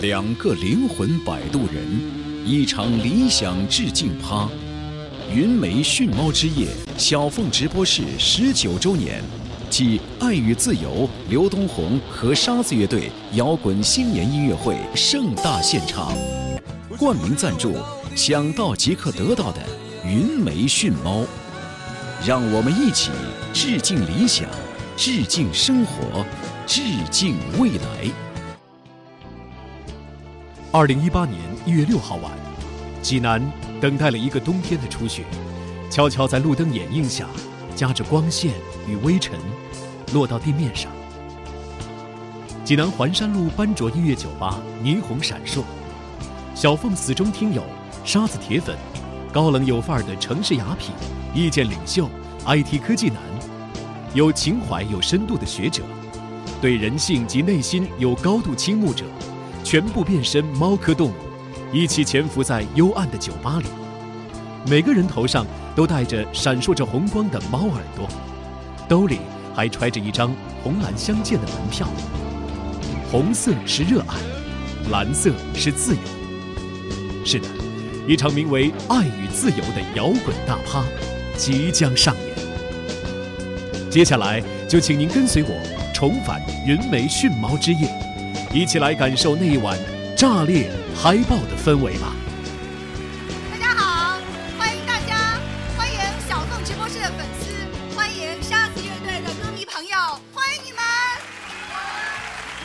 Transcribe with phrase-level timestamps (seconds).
[0.00, 1.86] 两个灵魂摆渡人，
[2.44, 4.48] 一场理想致敬趴。
[5.32, 6.66] 云梅训猫之夜
[6.98, 9.22] 小凤直播室十九周年
[9.70, 16.12] 暨爱与自由刘东红和沙子乐队摇滚新年音乐会盛大现场，
[16.98, 17.74] 冠名赞助
[18.16, 19.62] 想到即刻得到的
[20.04, 21.24] 云梅训猫，
[22.26, 23.10] 让我们一起
[23.52, 24.46] 致敬理想，
[24.96, 26.26] 致敬生活，
[26.66, 28.23] 致敬未来。
[30.74, 32.32] 二零一八年一月六号晚，
[33.00, 33.40] 济南
[33.80, 35.22] 等待了一个冬天的初雪，
[35.88, 37.28] 悄悄在路灯掩映下，
[37.76, 38.54] 夹着光线
[38.88, 39.38] 与微尘，
[40.12, 40.90] 落到地面上。
[42.64, 45.62] 济南环山路斑卓音乐酒吧霓虹闪烁，
[46.56, 47.62] 小凤死忠听友、
[48.04, 48.76] 沙子铁粉、
[49.32, 50.90] 高冷有范儿的城市雅痞、
[51.38, 52.10] 意见领袖、
[52.44, 53.22] IT 科技男，
[54.12, 55.84] 有情怀有深度的学者，
[56.60, 59.04] 对人性及内心有高度倾慕者。
[59.64, 61.14] 全部变身猫科动物，
[61.72, 63.66] 一起潜伏在幽暗的酒吧里。
[64.70, 68.06] 每个人头上都戴着闪烁着红光的猫耳朵，
[68.86, 69.20] 兜里
[69.54, 71.88] 还揣着一张红蓝相间的门票。
[73.10, 74.16] 红色是热爱，
[74.90, 76.00] 蓝色是自由。
[77.24, 77.48] 是的，
[78.06, 80.84] 一场名为《爱与自由》的摇滚大趴
[81.38, 82.34] 即将上演。
[83.90, 88.03] 接下来就请您跟随我重返云梅驯猫之夜。
[88.54, 89.76] 一起来感受那一晚
[90.16, 92.12] 炸裂嗨爆的氛围吧！
[93.50, 94.20] 大家好，
[94.56, 95.40] 欢迎大家，
[95.76, 99.98] 欢迎小凤直播室的粉丝，欢迎沙子乐队的歌迷朋友，
[100.32, 100.80] 欢迎你们！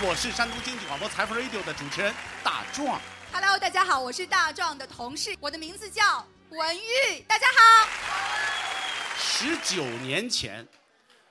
[0.07, 3.01] 我是山东经济广播财富 Radio 的主持人大壮。
[3.33, 7.87] Hello，大家好，我是大壮的同事，我的名字叫文玉，大家好。
[9.17, 10.67] 十九年前。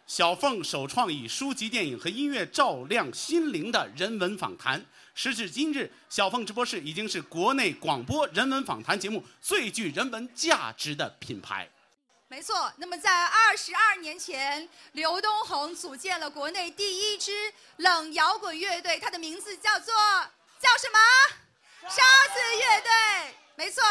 [0.09, 4.83] 小凤首创以书籍、电影和音乐照亮心灵的人文访谈。
[5.15, 11.69] 时至今日，小凤直播室已经是国内广播人文访谈节目最具人文价值的品牌。
[12.29, 19.95] 没错，那么在二十二年前，刘东红组建了国内第一支冷摇滚乐队，它的名字叫做
[20.59, 20.99] 叫什么？
[21.83, 22.03] 沙
[22.33, 23.35] 子乐队。
[23.57, 23.83] 没错。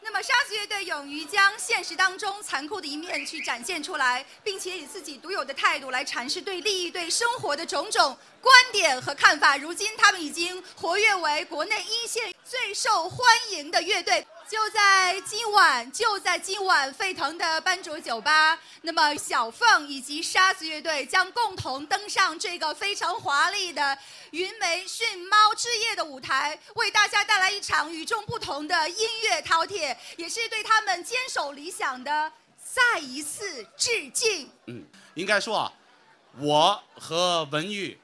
[0.00, 9.56] 那么，沙子乐队勇于将现实当中残酷的一面去展现出来，并且以自己独有的态度来阐释对利益、对生活的种种观点和看法。
[9.56, 14.26] 如今，他们已经活跃为国内一线最受欢迎的乐队。
[14.48, 23.98] 就在今晚，就在今晚，沸腾的班卓酒吧，那么小凤以及沙子乐队将共同登上这个非常华丽的
[24.30, 34.50] 云梅训猫之夜的舞台，为大家带来一场与众不同的音乐饕餮，也是对他们坚守理想的再一次致敬。
[34.64, 34.82] 嗯，
[35.12, 35.72] 应该说啊，
[36.38, 38.00] 我和文玉，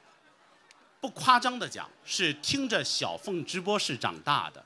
[1.01, 4.63] 不夸张的讲，是听着小凤直播室长大的。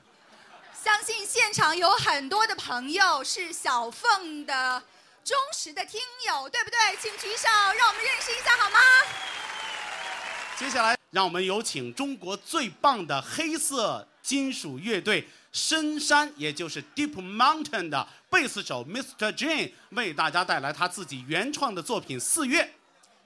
[0.82, 4.82] 相信现场有很多的朋友是小凤的
[5.22, 6.78] 忠实的听友，对不对？
[6.98, 8.78] 请举手，让我们认识一下好吗？
[10.58, 19.30] 接下来，让我们有请中国最棒的黑色金属乐队深山，也就是 Deep Mountain 的贝斯手 Mr.
[19.32, 22.62] Jane 为大家带来他自己原创的作品《四月》。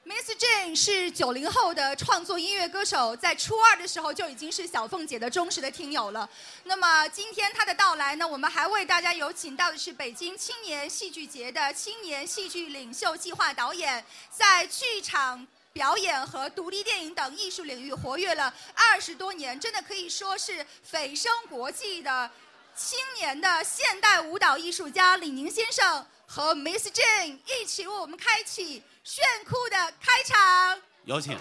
[0.06, 6.28] Miss Jane 是九零后的创作音乐歌手，在初二的时候就已经是小凤姐的忠实的听友了。
[6.65, 22.31] 那么今天她的到来呢，我们还为大家有请到的是北京青年戏剧节的青年戏剧领袖计划导演，在剧场表演和独立电影等艺术领域活跃了二十多年，真的可以说是蜚声国际的
[22.76, 28.82] 青年的现代舞蹈艺术家李宁先生和 Miss Jane 一起为我们开启。
[29.04, 31.38] 炫酷的开场，有请。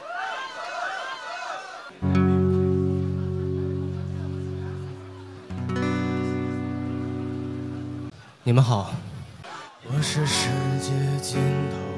[8.44, 8.94] 你们好，
[9.84, 10.50] 我是世
[10.80, 10.92] 界
[11.24, 11.93] 尽头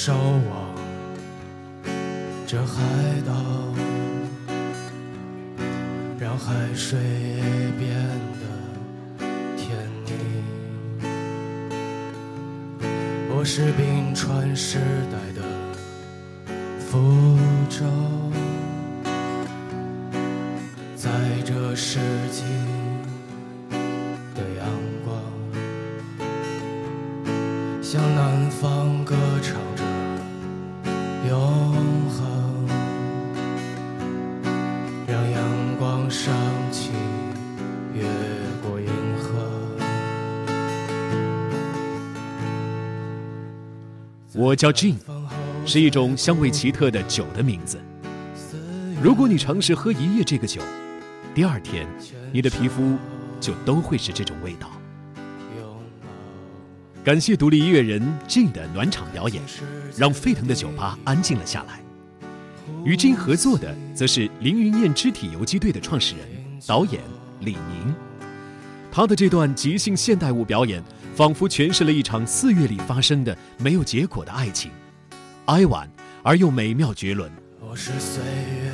[0.00, 0.72] 守望。
[2.46, 2.80] 这海
[3.26, 3.32] 岛
[6.20, 7.00] 让海水
[7.76, 7.92] 变
[8.38, 10.12] 得甜腻。
[13.28, 14.78] 我是冰川时
[15.10, 15.42] 代的
[16.78, 17.36] 符
[17.68, 17.84] 咒，
[20.94, 21.10] 在
[21.44, 21.98] 这世
[22.30, 22.44] 纪
[44.48, 44.94] 我叫 Gin，
[45.66, 47.78] 是一种香味奇特的酒的名字。
[49.02, 50.62] 如果你尝试喝一夜这个酒，
[51.34, 51.86] 第二天
[52.32, 52.96] 你的皮肤
[53.38, 54.70] 就都会是这种味道。
[57.04, 59.42] 感谢独立音乐人 Gin 的暖场表演，
[59.98, 61.80] 让沸腾的酒吧安静了下来。
[62.86, 66.26] 与 Gin 合作的则是凌云燕肢体游击队的创始人、
[66.66, 67.02] 导演
[67.40, 67.94] 李宁。
[68.90, 70.82] 他的这段即兴现代舞表演，
[71.18, 74.70] 仿佛诠释了一场四月里发生的没有结果的爱情，
[75.46, 75.90] 哀婉
[76.22, 77.28] 而又美妙绝伦。
[77.58, 78.72] 我是岁月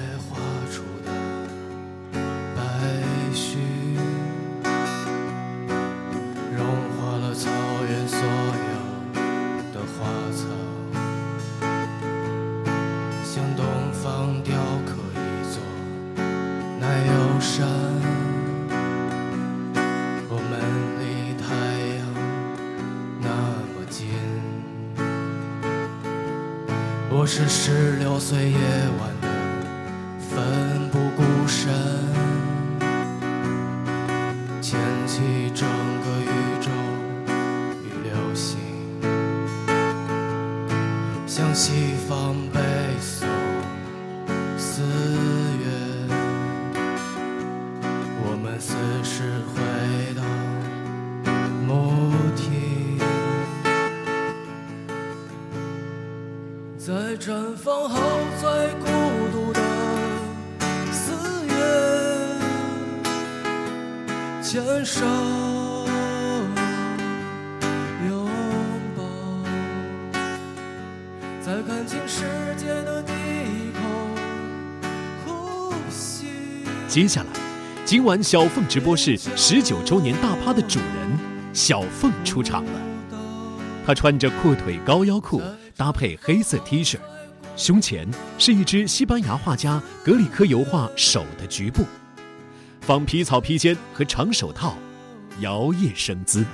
[27.25, 28.59] 我是十六岁夜
[29.00, 29.04] 晚
[57.64, 57.99] 放后
[58.38, 58.87] 最孤
[59.32, 59.61] 独的
[60.93, 61.55] 四月，
[64.43, 65.02] 牵手
[68.06, 68.28] 拥
[68.94, 69.02] 抱，
[71.40, 72.26] 在看清世
[72.58, 73.14] 界的低
[73.81, 73.82] 空
[75.25, 76.26] 呼吸。
[76.87, 77.28] 接下来，
[77.87, 81.19] 今晚小凤直播室十九周年大趴的主人
[81.55, 82.72] 小凤出场了。
[83.87, 85.40] 她穿着阔腿高腰裤，
[85.78, 86.99] 搭配黑色 T 恤，
[87.56, 91.85] 胸前是一只西班牙画家格里科油画手的局部，
[92.81, 94.75] 仿皮草披肩和长手套，
[95.39, 96.45] 摇曳生姿。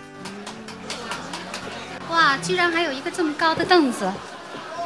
[2.10, 4.12] 哇，居然还有一个这么高的凳子，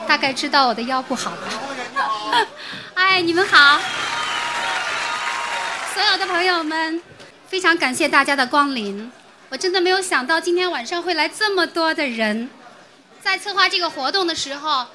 [0.06, 2.46] 大概知道我的腰不好吧？
[2.94, 3.80] 哎，你们好，
[5.92, 7.02] 所有的朋友们，
[7.48, 9.10] 非常感谢大家的光临。
[9.48, 12.48] 我真的没有想到今天晚上会来这么多的人。
[13.20, 14.86] 在策划这个活动的时候，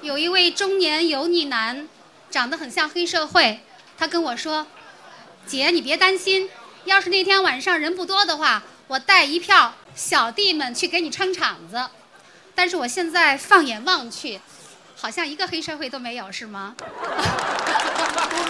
[0.00, 1.88] 有一位中年油腻男，
[2.30, 3.60] 长得很像黑社会，
[3.96, 4.66] 他跟我说
[5.44, 6.48] ：“姐，你别担心，
[6.84, 11.88] 要是那天晚上人不多的话，我带一票小弟们去给你撑场子。”
[12.54, 14.40] 但是我现在放眼望去，
[14.96, 16.76] 好像一个黑社会都没有，是吗？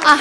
[0.05, 0.21] 啊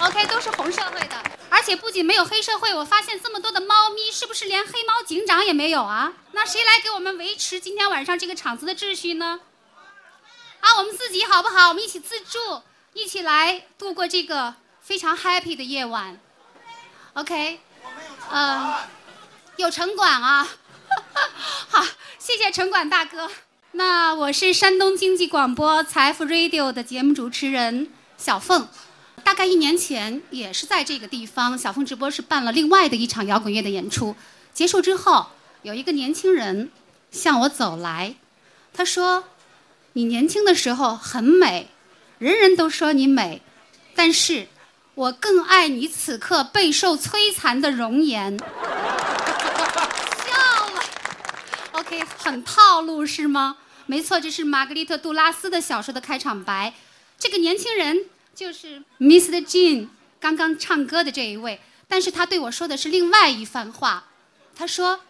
[0.00, 1.16] ，OK，都是红社会的。
[1.50, 6.12] 而且不仅没有黑社会，我发现这么多的猫咪，是不是连黑猫警长也没有啊？
[6.32, 9.40] 那谁来给我们维持今天晚上这个场子的秩序呢？
[10.60, 11.68] 啊，我们自己好不好？
[11.68, 12.62] 我们一起自助，
[12.92, 16.18] 一起来度过这个非常 happy 的夜晚。
[17.14, 17.60] OK，
[18.30, 18.74] 嗯、
[19.56, 20.48] 有城管啊，
[21.68, 21.84] 好，
[22.18, 23.30] 谢谢城管大哥。
[23.72, 28.68] 那我是山东经济广播财富 Radio 的节目主持人小凤。
[29.24, 34.16] 大概一年前，也是在这个地方，小凤直播室办了另外的一场摇滚乐的演出。
[34.54, 35.26] 结束之后，
[35.62, 36.70] 有一个年轻人
[37.10, 38.14] 向我走来，
[38.72, 39.24] 他说
[39.92, 41.68] ：“你年轻的时候很美，
[42.18, 43.42] 人人都说你美，
[43.94, 44.48] 但是
[44.94, 48.36] 我更爱你此刻备受摧残的容颜。
[50.24, 50.32] ”笑
[50.74, 50.82] 了。
[51.72, 53.58] OK，很套路是吗？
[53.86, 56.74] 没错，这是玛格丽特·杜拉斯的小说的开场白。
[57.18, 58.04] 这个年轻人。
[58.38, 59.44] 就是 Mr.
[59.44, 59.88] Jean
[60.20, 64.04] 刚刚唱歌的这一位，但是他对我说的是另外一番话。
[64.54, 65.00] 他说：“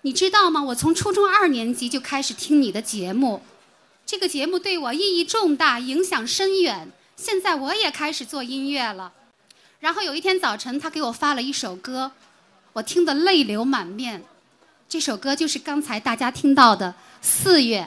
[0.00, 0.62] 你知道吗？
[0.62, 3.42] 我从初中二年级就开始听你的节目，
[4.10, 6.90] 这个节目对我意义重大，影响深远。
[7.16, 9.12] 现在我也开始做音乐了。”
[9.78, 12.10] 然后有一天早晨，他给我发了一首歌，
[12.72, 14.24] 我听得泪流满面。
[14.88, 16.88] 这首歌就是刚才大家听到的
[17.22, 17.82] 《四月》。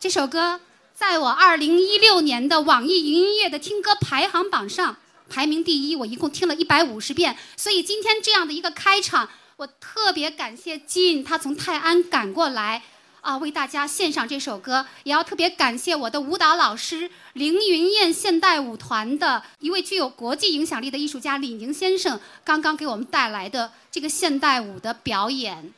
[0.00, 0.60] 这首歌。
[0.96, 4.96] 在我二零一六年的网易云音乐的听歌排行榜上
[5.28, 7.38] 排名第一，我一共听了一百五十遍。
[7.56, 12.82] 所以今天这样的一个开场，我特别感谢金，他从泰安赶过来，
[13.20, 14.86] 啊，为大家献上这首歌。
[15.04, 25.72] 也要特别感谢我的舞蹈老师凌云燕现代舞团的一位具有国际影响力的艺术家李宁先生，刚刚给我们带来的这个现代舞的表演。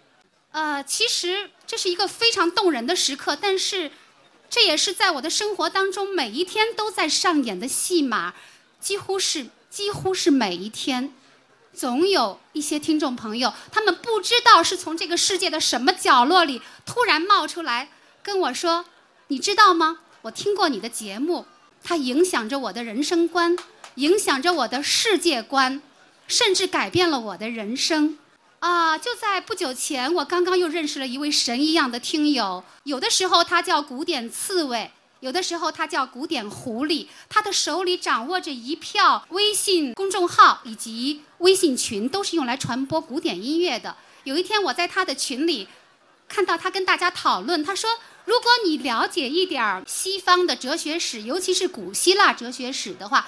[0.53, 3.91] 呃，其实这是一个非常动人的时刻，但是。
[4.53, 8.35] 这也是在我的生活当中每一天都在上演的戏码，
[8.81, 11.15] 几乎是几乎是每一天，
[11.81, 17.89] 总有一些听众朋友，他们不知道是从这个世界的什么角落里突然冒出来
[18.23, 18.85] 跟我说
[19.29, 20.01] ：“你知道吗？
[20.21, 21.47] 我听过你的节目，
[21.83, 23.57] 它影响着我的人生观，
[23.95, 25.81] 影响着我的世界观，
[26.29, 28.19] 甚至改变了我的人生。
[28.59, 32.63] 啊，就在不久前，我刚刚又认识了一位神一样的听友。
[32.85, 37.07] 有的时候他叫古典刺猬，有的时候他叫古典狐狸。
[37.29, 43.97] 他的手里掌握着一票微信公众号以及微信群，都是用来传播古典音乐的。
[44.25, 45.69] 有一天，我在他的群里
[46.29, 47.91] 看到他跟大家讨论，他说。
[48.27, 53.27] 如果你了解一点西方的哲学史，尤其是古希腊哲学史的话，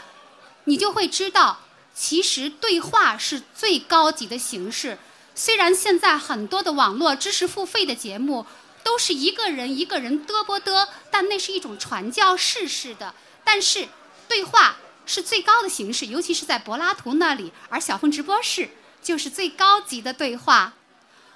[0.64, 1.58] 你就会知道，
[1.92, 4.96] 其实对话是最高级的形式。
[5.34, 8.46] 虽然现在很多的网络知识付费的节目
[8.82, 13.14] 都是一个人一个人嘚啵嘚，但那是一种传教士式的。
[13.44, 13.88] 但是
[14.28, 18.70] 对话是最高的形式，尤其是在柏拉图那里，而小凤直播室
[19.02, 20.74] 就是最高级的对话。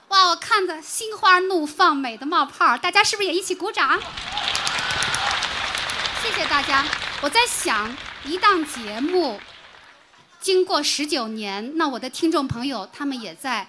[0.08, 0.28] 哇！
[0.28, 4.00] 我看的心花怒放，美的冒泡大家是不是也一起鼓掌？
[6.22, 6.86] 谢谢大家。
[7.22, 9.40] 我在想，一档节目
[10.40, 13.68] 经过十九年，那我的听众朋友他们也在，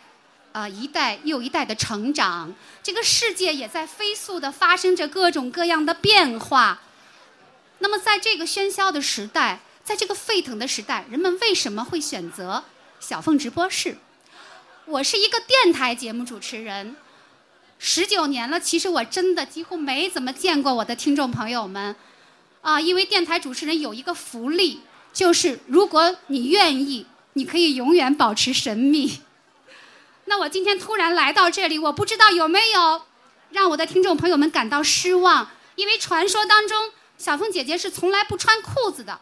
[0.57, 2.51] 呃，一代又一代的成长。
[2.81, 6.81] 这个世界也在飞速的发生着各种各样的变化。
[7.77, 12.63] 那么，在这个喧嚣的时代，在这个沸腾的时代，人们为什么会选择
[12.99, 13.97] 小凤直播室？
[14.85, 16.95] 我是一个电台节目主持人，
[17.77, 18.59] 十九年了。
[18.59, 21.95] 其实我真的几乎没怎么见过我的听众朋友们，
[22.61, 24.79] 啊，因为电台主持人有一个福利，
[25.13, 29.21] 就是如果你愿意，你可以永远保持神秘。
[30.27, 33.01] 那我今天突然来到这里，我不知道有没有
[33.49, 39.19] 让我的听众朋友们感到失望，因为传说当中小凤姐姐是从来不穿裤子的，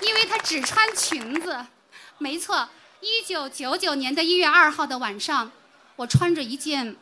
[0.00, 1.66] 因为她只穿裙子。
[2.18, 2.68] 没错。
[3.00, 5.52] 一九九九年的一月二号的晚上，
[5.94, 6.96] 我穿着一件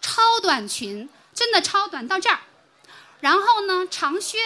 [0.00, 2.40] 超短裙，真的超短到这儿，
[3.20, 4.38] 然后呢长靴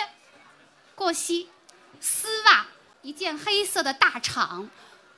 [0.95, 1.49] 过膝，
[2.03, 2.67] 丝袜，
[3.01, 4.69] 一件黑色的大氅，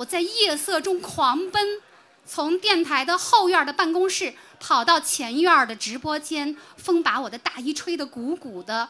[0.02, 1.80] 我在夜色中狂奔，
[2.26, 8.88] 从电台的后院的办公室跑到前院的直播间，风把我的大衣吹得鼓鼓的，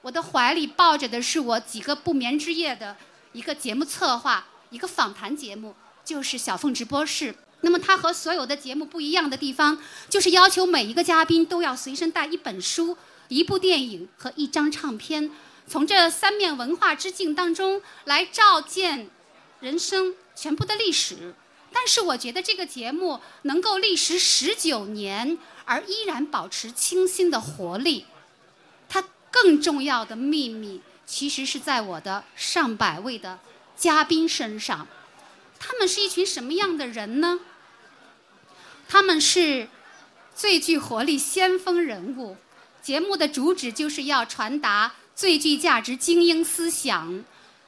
[0.00, 2.96] 我的怀里抱着的是我几个不眠之夜的
[3.32, 5.74] 一个节目策划，一个访谈节目。
[6.02, 7.34] 就是小凤直播室。
[7.60, 9.76] 那么它和所有的节目不一样的地方，
[10.08, 12.96] 就是要求每一个嘉宾都要随身带一本书、
[13.28, 15.30] 一部电影和一张唱片，
[15.66, 19.10] 从这三面文化之境当中来照见
[19.60, 21.34] 人生全部的历史。
[21.72, 28.06] 但是我觉得这个节目能够历时十九年而依然保持清新的活力，
[28.88, 33.40] 它更重要的秘密其实是在我的上百位的
[33.76, 34.86] 嘉宾身上。
[35.58, 37.40] 他们是一群什么样的人呢？
[38.88, 39.68] 他们是
[40.34, 42.36] 最具活力先锋人物。
[42.80, 47.24] 节目的主旨就是要传达最具价值精英思想。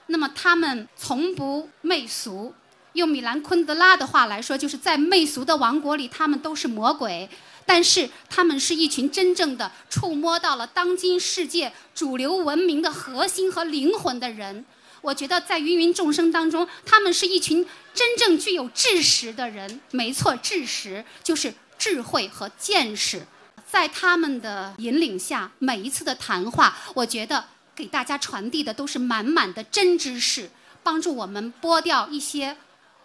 [0.09, 2.53] 那么他们从不媚俗，
[2.95, 7.29] 用米兰昆德拉的话来说，就是在媚俗的王国里，他们都是魔鬼。
[7.65, 14.65] 但是他们是一群真正的触摸到了当今世界主流文明的核心和灵魂的人。
[15.03, 19.81] 我觉得在芸芸众生当中，他们是一群真正具有智识的人。
[19.91, 23.27] 没错，智识就是智慧和见识。
[23.71, 27.45] 在他们的引领下，每一次的谈话，我觉得
[27.79, 30.51] 给大家传递的都是满满的真知识，
[30.83, 32.57] 帮助我们剥掉一些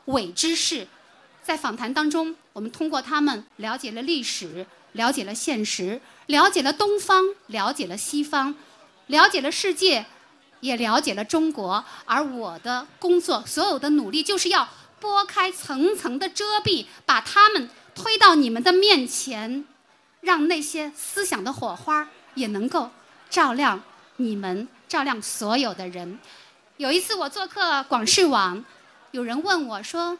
[0.05, 0.87] 伪知识。
[1.43, 8.55] 在访谈当中，我们通过他们了解了历史，了解了现实，了解了东方，了解了西方，
[9.05, 10.07] 了解了世界。
[10.61, 19.65] 也了解了中国，而我的工作，所有的努力，就是要拨开层层的遮蔽，把他们推到你们的面前，
[20.21, 22.89] 让那些思想的火花也能够
[23.29, 23.83] 照亮
[24.17, 26.19] 你们，照亮所有的人。
[26.77, 28.63] 有一次我做客广视网，
[29.11, 30.17] 有人问我说：“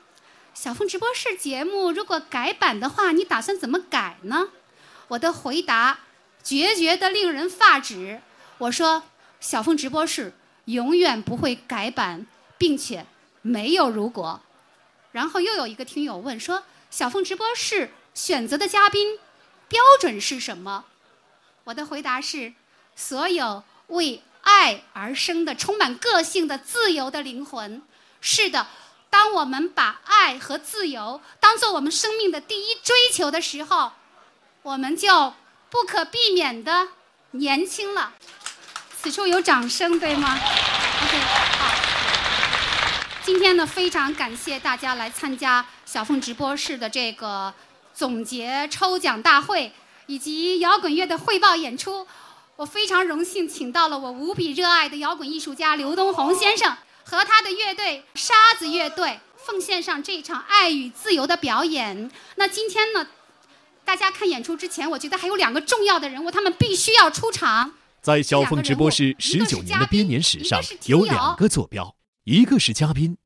[0.54, 4.50] 小凤直播室节目如果改版的话，你打算怎么改呢？”
[5.10, 6.00] 我的回答
[6.44, 8.22] 决绝的令人发指，
[8.58, 9.04] 我说。
[9.40, 10.32] 小凤直播室
[10.66, 12.26] 永远不会改版，
[12.58, 13.06] 并且
[13.42, 14.40] 没有如果。
[15.12, 19.20] 然后又有一个听友问说：“小凤直播室选择的嘉宾
[19.68, 20.86] 标准是什么？”
[21.66, 22.54] 我的回答是：
[22.96, 27.82] 所有为爱而生的、充满个性的、自由的灵魂。
[28.20, 28.68] 是的，
[29.10, 33.92] 当我们把爱和自由当做我们生命的第一追求的时候，
[34.62, 35.34] 我们就
[35.70, 36.88] 不可避免的
[37.32, 38.14] 年轻了。
[39.02, 40.40] 此处有掌声，对吗
[41.04, 41.20] ？OK，
[41.60, 41.74] 好。
[43.26, 47.54] 今天呢，非常感谢大家来参加小凤直播室的这个
[47.94, 49.72] 总结抽奖大会，
[50.08, 52.08] 以及摇滚乐的汇报演出。
[52.56, 62.12] 我非常荣幸请到了我无比热爱的摇滚艺术家刘东红先生和他的乐队沙子乐队，奉献上这场爱与自由的表演。
[62.36, 63.08] 那今天呢，
[63.84, 67.74] 大家看演出之前，我觉得还有两个重要的人物，他们必须要出场。
[68.02, 71.96] 在小凤直播室十九年的编年史上，有两个坐标，
[72.26, 73.18] 一个是嘉宾，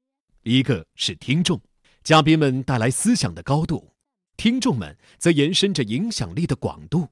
[0.44, 1.60] 一个是听众。
[2.04, 3.92] 嘉宾们带来思想的高度，
[4.38, 7.10] 听众们则延伸着影响力的广度。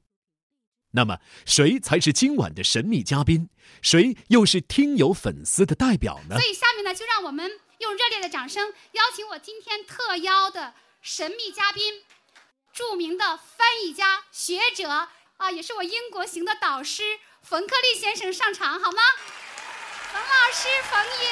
[0.96, 3.50] 那么，谁才是今晚的神秘嘉宾？
[3.82, 6.40] 谁又是听友粉丝的代表呢？
[6.40, 12.02] 所以，下面呢，就让我们用热烈的掌声，邀请我今天特邀的神秘嘉宾，
[12.74, 14.90] 著名的翻译家、学者
[15.38, 17.04] 啊，也是我英国行的导师
[17.42, 19.02] 冯克利先生上场，好吗？
[20.12, 21.28] 冯老师，冯爷。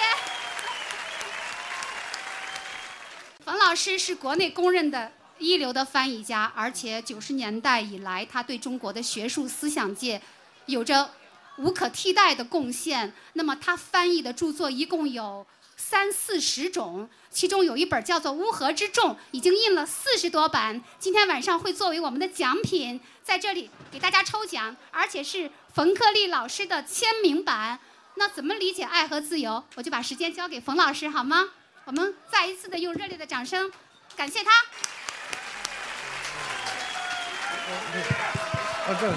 [3.45, 5.13] 冯老师是国内公认的。
[5.39, 10.21] 一流的翻译家，而且九十年代以来，他对中国的学术思想界
[10.67, 11.11] 有着
[11.57, 13.13] 无可替代的贡献。
[13.33, 20.81] 那么，他翻译的著作一共有三四十种，其中有一本叫做《乌合之众》，已经印了四十多版。
[20.99, 27.79] 今天晚上会作为我们的奖品，在这里给大家抽奖，而且是冯克利老师的签名版。
[28.15, 29.63] 那怎么理解爱和自由？
[29.75, 31.49] 我就把时间交给冯老师，好吗？
[31.85, 33.71] 我们再一次的用热烈的掌声，
[34.15, 34.51] 感谢他。
[38.85, 39.09] 啊，这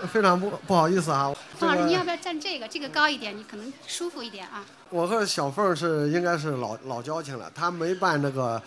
[0.00, 1.34] 这，非常不不好意思啊。
[1.58, 2.68] 冯老师，你要不要站这个？
[2.68, 4.64] 这个高一点，你可能舒服一点啊。
[4.90, 7.50] 我和小凤是应该是老老交情了。
[7.54, 8.62] 他没办那个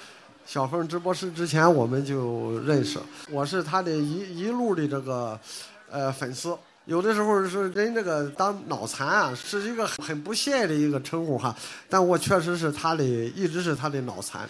[0.45, 2.99] 小凤直播室之前，我们就认识。
[3.29, 5.39] 我是他的一一路的这个
[5.89, 6.57] 呃粉丝。
[6.85, 11.55] 有的时候是人这个当脑残啊，是一个很不屑的一个称呼哈，
[11.87, 14.49] 但我确实是他的，一直是他的脑残。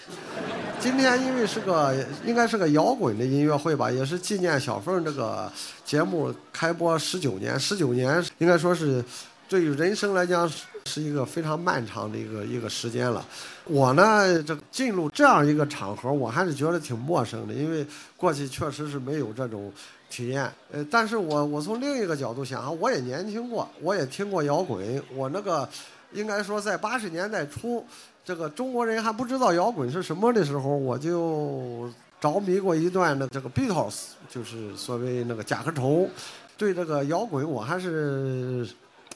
[0.79, 1.93] 今天因为是个
[2.25, 5.51] 应该是个摇滚的音乐会吧，也是纪念小凤这个
[5.83, 9.03] 节目开播十九年，十九年应该说是
[9.49, 10.49] 对于人生来讲
[10.85, 13.25] 是一个非常漫长的一个一个时间了。
[13.65, 19.69] 我呢，这进入这样一个场合，我还是觉得挺陌生的，因为过去确实是没有这种。
[20.11, 25.67] 体验，呃，但是我我从另一个角度想啊，我也年轻过，我也听过摇滚，我那个
[26.11, 27.83] 应该说在八十年代初，
[28.25, 36.09] 这个中国人还不知道摇滚是什么的时候，我就着迷过一段的这个 Beatles，就是所谓那个甲壳虫，
[36.57, 38.67] 对这个摇滚我还是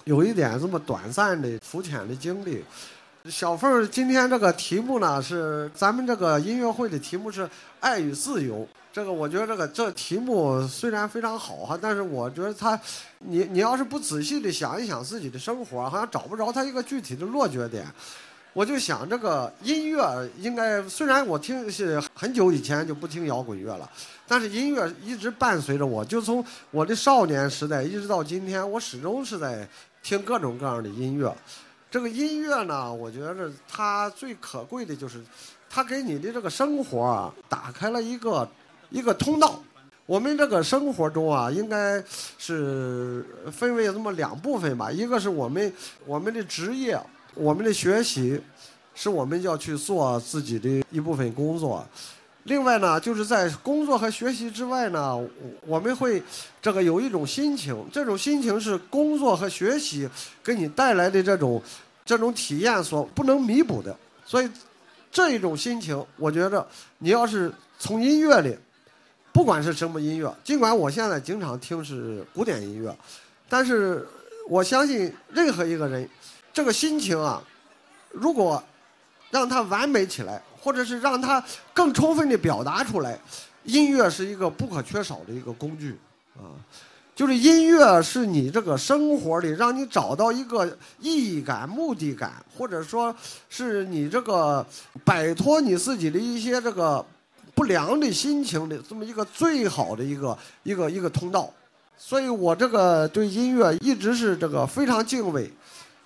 [0.06, 2.64] 有一点这么短暂的肤浅的经历。
[3.30, 8.66] 小凤今天这个题目呢是咱们这个音乐会的题目是爱与自由。
[8.96, 12.80] 这个我觉得这个这题目虽然非常好哈，但是我觉得他，
[13.20, 17.86] 你你要是不仔细的想一想自己的生活，好像找不着他一个具体的落脚点。
[18.54, 23.92] 我就想这个音乐应该，虽然我听是很久以前就不听摇滚乐了，
[24.26, 29.68] 但是音乐一直伴随着我，就从我的少年时代一直到今天，我始终是在
[30.04, 31.36] 听各种各样的音乐。
[31.92, 35.22] 这个音乐呢，我觉得它最可贵的就是，
[35.70, 38.50] 它给你的这个生活啊打开了一个。
[38.96, 39.62] 一个通道，
[40.06, 42.02] 我们这个生活中啊，应该
[42.38, 44.90] 是分为这么两部分吧。
[44.90, 45.74] 一个是我们
[46.06, 46.98] 我们的职业，
[47.34, 48.40] 我们的学习，
[48.94, 51.86] 是我们要去做自己的一部分工作。
[52.44, 55.22] 另外呢，就是在工作和学习之外呢，
[55.68, 56.24] 我们会
[56.62, 60.08] 这个有一种心情，这种心情是工作和学习
[60.42, 61.62] 给你带来的这种
[62.06, 63.94] 这种体验所不能弥补的。
[64.26, 64.50] 所以
[65.12, 66.66] 这一种心情，我觉着
[67.00, 68.58] 你要是从音乐里。
[69.36, 72.98] 不管是什么音乐，尽管我现在经常听是古典音乐，
[73.50, 74.08] 但是
[74.48, 76.10] 我相信任何一个人，
[76.54, 77.44] 这个心情啊，
[78.12, 78.64] 如果
[79.30, 81.44] 让他完美起来，或者是让他
[81.74, 83.20] 更充分的表达出来，
[83.66, 85.98] 音乐是一个不可缺少的一个工具
[86.38, 86.56] 啊。
[87.14, 90.66] 就是音乐是你这个生活里让你找到一个
[91.02, 93.14] 意义感、目的感，或者说
[93.50, 94.66] 是你这个
[95.04, 97.06] 摆脱你自己的一些这个。
[97.56, 101.50] 不良的心情的这么一个最好的一个一个一个通道，
[101.98, 105.50] 所以我这个对音乐一直是这个非常敬畏。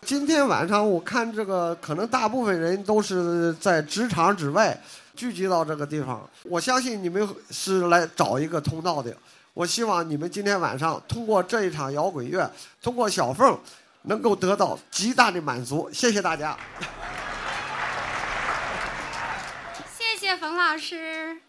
[0.03, 4.79] 今天晚上我看这个，可能大部分人都是在职场之外
[5.15, 9.13] 聚集到这个地方，我相信你们是来找一个通道的。
[9.53, 12.49] 我希望你们今天晚上通过这一场摇滚乐，
[12.81, 13.59] 通过小凤，
[14.03, 15.89] 能够得到极大的满足。
[15.91, 16.57] 谢谢大家。
[20.29, 21.41] 谢谢冯老师，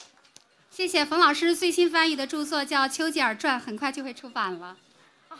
[0.70, 4.74] 谢谢冯老师最新翻译的著作叫《丘吉尔传》，很快就会出版了。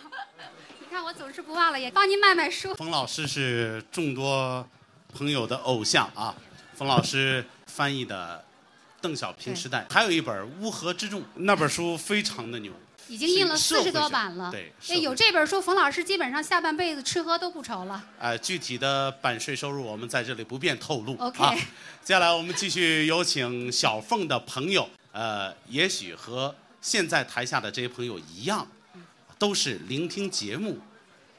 [0.79, 2.75] 你看我总是不忘了，也帮您卖卖书。
[2.75, 4.69] 冯老师是众多
[5.15, 6.35] 朋友的偶像啊，
[6.75, 8.45] 冯老师翻译的
[9.01, 12.71] 邓小平时代，还有一本《乌合之众》，那本书非常的牛。
[13.11, 14.53] 已经印了四十多版了。
[14.53, 18.01] 对社哎有这本书，冯老师基本上下半辈子吃喝都不愁了。
[18.21, 21.17] 呃，具体的版税收入我们在这里不便透露。
[21.19, 21.53] OK 啊，
[22.05, 28.65] 接下来我们继续有请小凤的朋友，呃，也许和现在台下的这些朋友一样，
[29.37, 30.79] 都是聆听节目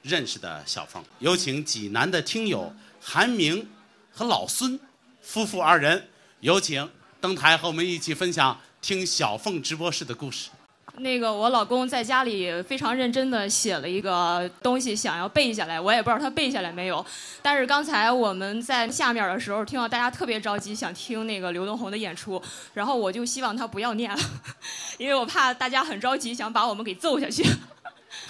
[0.02, 1.02] 认识的小凤。
[1.20, 3.66] 有请济南的听友韩明
[4.12, 4.78] 和老孙
[5.22, 6.10] 夫妇二人，
[6.42, 6.90] 有请
[7.22, 10.50] 登台和我们一起分享听小凤直播室的故事。
[10.98, 17.04] 那个我老公在家里非常认真的写了一个东西，想要背下来，我也不知道他背下来没有。
[17.42, 22.42] 但是刚才我们在下面的时候，听到大家特别着急，想听那个刘东红的演出，
[22.74, 24.20] 然后我就希望他不要念了，
[25.00, 27.44] 因为我怕大家很着急，想把我们给揍下去。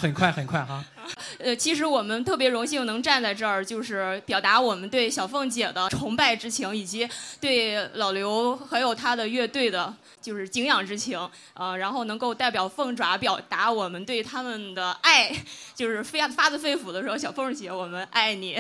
[0.01, 0.83] 很快很快哈。
[1.37, 7.07] 呃，其实我们特别荣幸能站在这儿，就是表达我们对小凤姐的崇拜之情，以及
[7.39, 11.19] 对老刘还有他的乐队的，就是敬仰之情。
[11.53, 15.31] 呃，然后能够代表凤爪表达我们对他们的爱，
[15.75, 18.59] 就是发发自肺腑的说，小凤姐，我们爱你。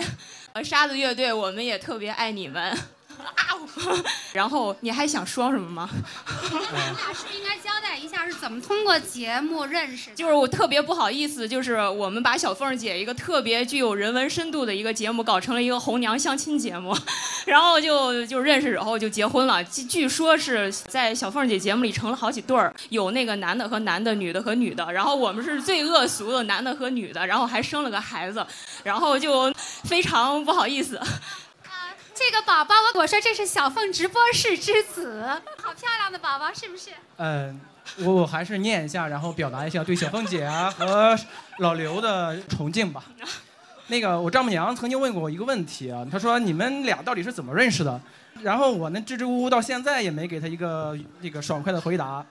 [0.53, 2.77] 呃，沙子乐队，我们也特别爱你们。
[3.19, 3.67] 啊呜！
[4.33, 5.89] 然后你还想说什么吗？
[6.49, 10.15] 咱俩是不是应该交代一下是怎么通过节目认识的？
[10.15, 16.95] 就是我特别不好意思，就是我们把小凤姐一个特别具有人文深度的一个节目搞成了一个红娘相亲节目，
[17.45, 19.63] 然后就就认识，然后就结婚了。
[19.65, 24.91] 据据说是在小凤姐节目里成了好几对儿，有那个男的和男的，女的和女的。
[24.91, 28.45] 然后我们是最恶俗的男的和女的，然后还生了个孩子，
[28.83, 30.99] 然后就非常不好意思。
[32.23, 35.23] 这个宝宝，我我说这是小凤直播室之子，
[35.57, 36.91] 好漂亮的宝宝，是不是？
[37.17, 37.59] 嗯，
[37.97, 41.17] 我我还是念一下，然后表达一下对小凤姐啊和
[41.57, 43.03] 老刘的崇敬吧。
[43.87, 47.99] 那个我丈母娘曾经问过我一个问题啊，她说你们俩到底是怎么认识的？
[48.43, 52.23] 然后我呢支支吾吾到现在也没给她一个这个爽快的回答，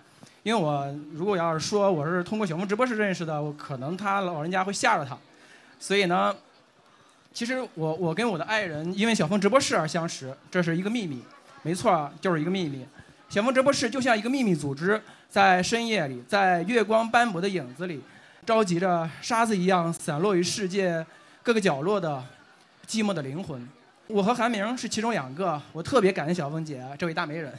[0.45, 5.19] 因为我如果要是说我是通过小凤直播室认识的，我可能她老人家会吓着她，
[5.81, 6.35] 所以呢，
[7.33, 11.23] 其实我我跟我的爱人因为小峰直播室而相识，这是一个秘密，
[11.63, 12.85] 没错，就是一个秘密。
[13.29, 18.01] 小峰直播室就像一个秘密组织，在深夜里，在月光斑驳的影子里，
[18.45, 21.07] 召集着沙子一样散落于世界
[21.43, 22.23] 各个角落的
[22.89, 23.67] 寂寞的灵魂。
[24.09, 27.53] 我和韩明是其中两个，我特别感恩小峰姐这位大媒人。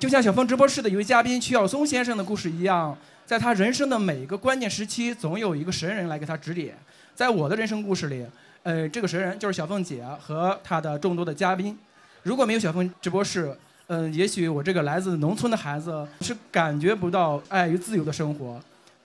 [0.00, 6.76] 就像小峰直播室的一位嘉宾曲晓松先生的故事一样，在他人生的每一个关键时期，总有一个神人来给他指点。
[7.14, 8.26] 在我的人生故事里，
[8.66, 11.78] 呃，这个神人就是小凤姐和她的众多的嘉宾。
[12.24, 18.60] 如果没有小凤直播室，嗯，也许我这个来自农村的孩子是感觉不到爱与自由的生活。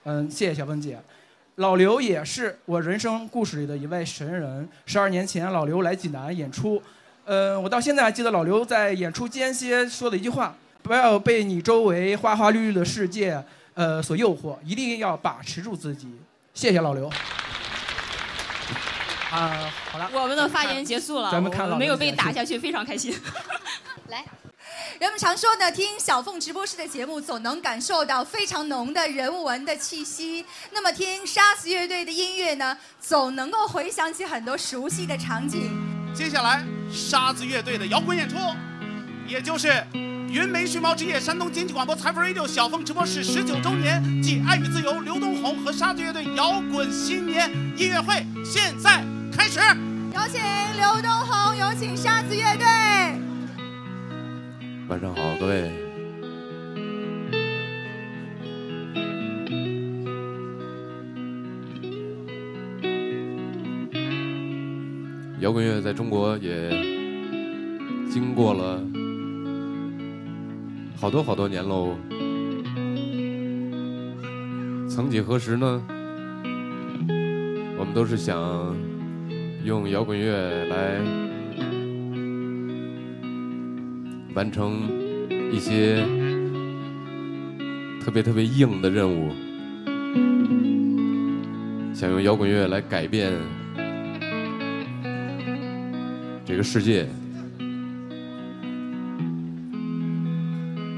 [0.06, 1.00] 嗯，谢谢小凤姐。
[1.58, 4.68] 老刘也是我人生故事里的一位神人。
[4.88, 6.82] 十二年前，老刘来济南演出，
[7.26, 13.40] 呃，我到现在还记得老刘在演出间歇说的一句话：“不要被你周围花花绿绿的世界，
[13.76, 16.08] 呃，所诱惑，一定要把持住自己。”
[16.56, 17.08] 谢谢老刘。
[19.32, 23.18] 啊，好了，我们的发言结束了，咱们看了没有被打下去，非常开心。
[24.10, 24.26] 来，
[25.00, 30.46] 人们常说呢，听小凤直播室的节目，总能感受到非常浓的人文的气息。
[30.72, 35.72] 那么听杀死乐队的音乐呢，总能够回想起很多熟悉的场景。
[36.14, 38.36] 接下来，沙子乐队的摇滚演出，
[39.26, 49.60] 也就是云梅熊猫之夜山东经济广播财富 radio 小凤直播室十九周年暨爱与自由刘东红和沙子乐队摇滚新年音乐会，现在开始。
[50.14, 50.42] 有请
[50.76, 52.66] 刘东红，有请沙子乐队。
[54.88, 55.72] 晚上好，各位。
[65.40, 66.70] 摇滚乐在中国也
[68.12, 68.80] 经过了
[70.96, 71.96] 好多好多年喽。
[74.88, 75.82] 曾几何时呢，
[77.80, 78.38] 我们都是想
[79.64, 81.00] 用摇滚乐来
[84.34, 84.90] 完成
[85.52, 86.04] 一些
[88.04, 89.32] 特别特别硬的任务，
[91.94, 93.32] 想用摇滚乐来改变
[96.44, 97.08] 这个世界。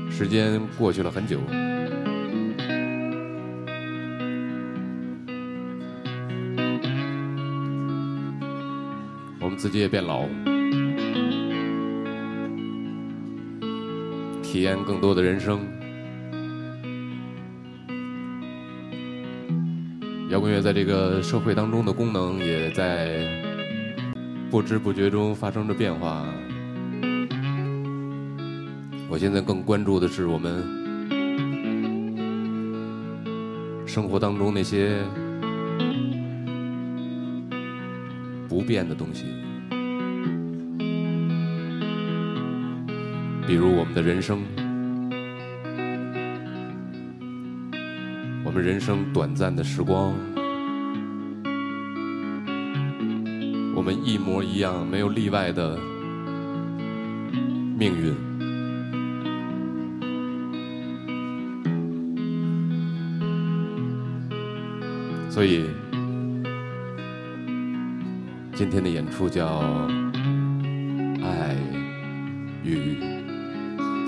[0.09, 1.39] 时间过去了很久，
[9.63, 10.25] 自己也变老。
[14.41, 15.61] 体验更多的人生。
[20.29, 23.25] 摇滚乐在这个社会当中的功能，也在
[24.51, 26.25] 不知不觉中发生着变化。
[29.07, 30.61] 我现在更关注的是我们
[33.87, 35.01] 生活当中那些
[38.49, 39.23] 不变的东西，
[43.45, 44.41] 比如我们的人生，
[48.43, 50.13] 我们人生短暂的时光。
[53.75, 55.77] 我们一模一样，没有例外的
[57.77, 58.15] 命运。
[65.29, 65.65] 所以，
[68.53, 69.61] 今天的演出叫《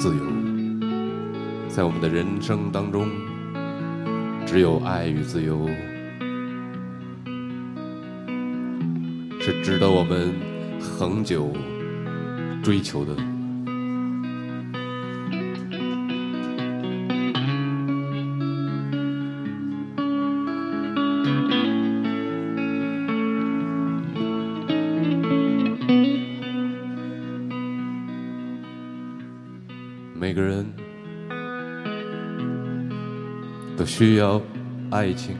[0.05, 0.21] 自由》。
[1.67, 3.09] 在我们的人生当中，
[4.45, 5.67] 只有爱与自由。
[9.41, 10.31] 是值得我们
[10.79, 11.51] 恒久
[12.61, 13.15] 追求的。
[33.97, 34.41] 需要
[34.91, 35.37] 爱情。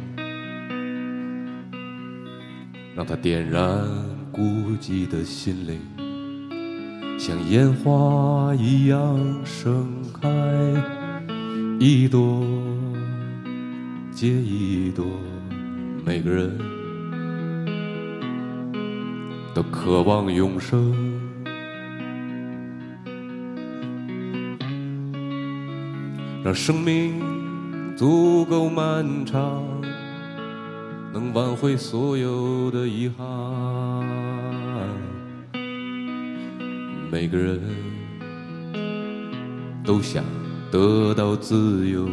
[2.95, 3.85] 让它点燃
[4.31, 4.41] 孤
[4.79, 5.77] 寂的心灵，
[7.19, 10.29] 像烟花一样盛开，
[11.81, 12.45] 一朵
[14.09, 15.05] 接一朵。
[16.05, 16.57] 每个人
[19.53, 20.95] 都渴望永生，
[26.41, 27.24] 让生命
[27.95, 29.63] 足够漫长。
[31.15, 33.25] 能挽回所有的遗憾。
[37.10, 37.62] 每个人
[39.81, 40.25] 都想
[40.69, 42.10] 得到自由，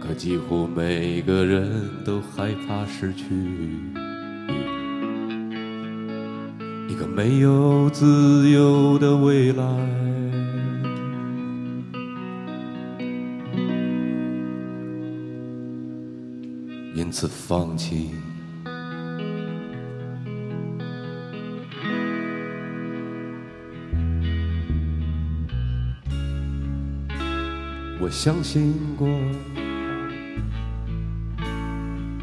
[0.00, 1.70] 可几乎每个人
[2.06, 3.26] 都害怕失去
[6.88, 10.13] 一个没有自由的未来。
[17.14, 18.10] 因此放弃。
[28.00, 29.06] 我相信过，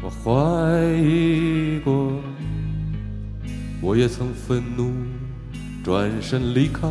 [0.02, 2.20] 我怀疑过，
[3.80, 4.92] 我也曾愤怒，
[5.82, 6.86] 转身离开。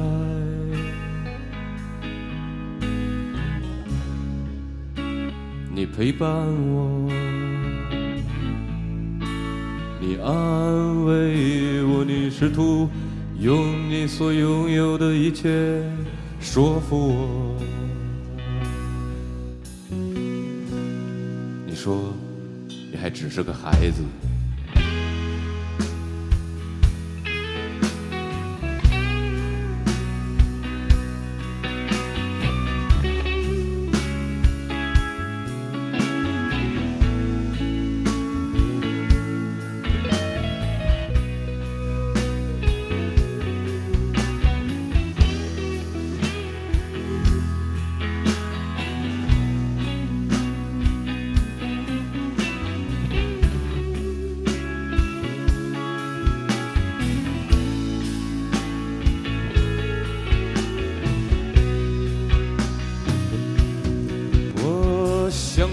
[5.72, 6.28] 你陪伴
[6.74, 7.21] 我。
[10.24, 12.88] 安慰我，你试图
[13.40, 15.84] 用你所拥有的一切
[16.40, 17.56] 说服我。
[21.66, 22.14] 你说
[22.92, 24.04] 你还只是个孩子。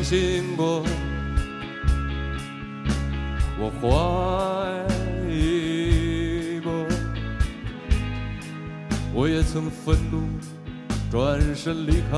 [0.09, 0.83] 信过，
[3.59, 3.79] 我怀
[5.31, 6.73] 疑过，
[9.13, 10.23] 我也曾愤怒，
[11.11, 12.17] 转身离开。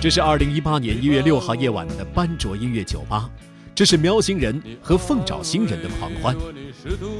[0.00, 3.28] 这是二零一八年一月六号夜晚的班卓音乐酒吧。
[3.74, 6.36] 这是喵星人和凤爪星人的狂欢。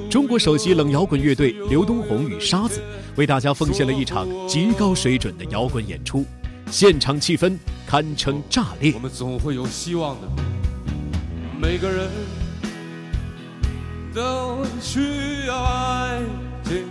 [0.09, 2.81] 中国首席冷摇滚乐队刘东红与沙子
[3.17, 6.25] 为大家奉献了一场极高水准的摇滚演出，
[6.71, 8.93] 现场气氛堪称炸裂。
[8.95, 10.29] 我们总会有希望的，
[11.61, 12.09] 每个人
[14.15, 16.21] 都需要爱
[16.65, 16.85] 情，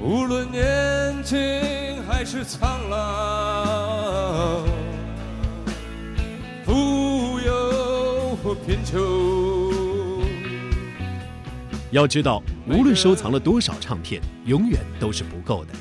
[0.00, 1.38] 无论年轻
[2.08, 4.62] 还是苍老。
[8.66, 9.71] 贫穷。
[11.92, 15.72] 要知道，无论收藏了多少唱片，永远都是不够的。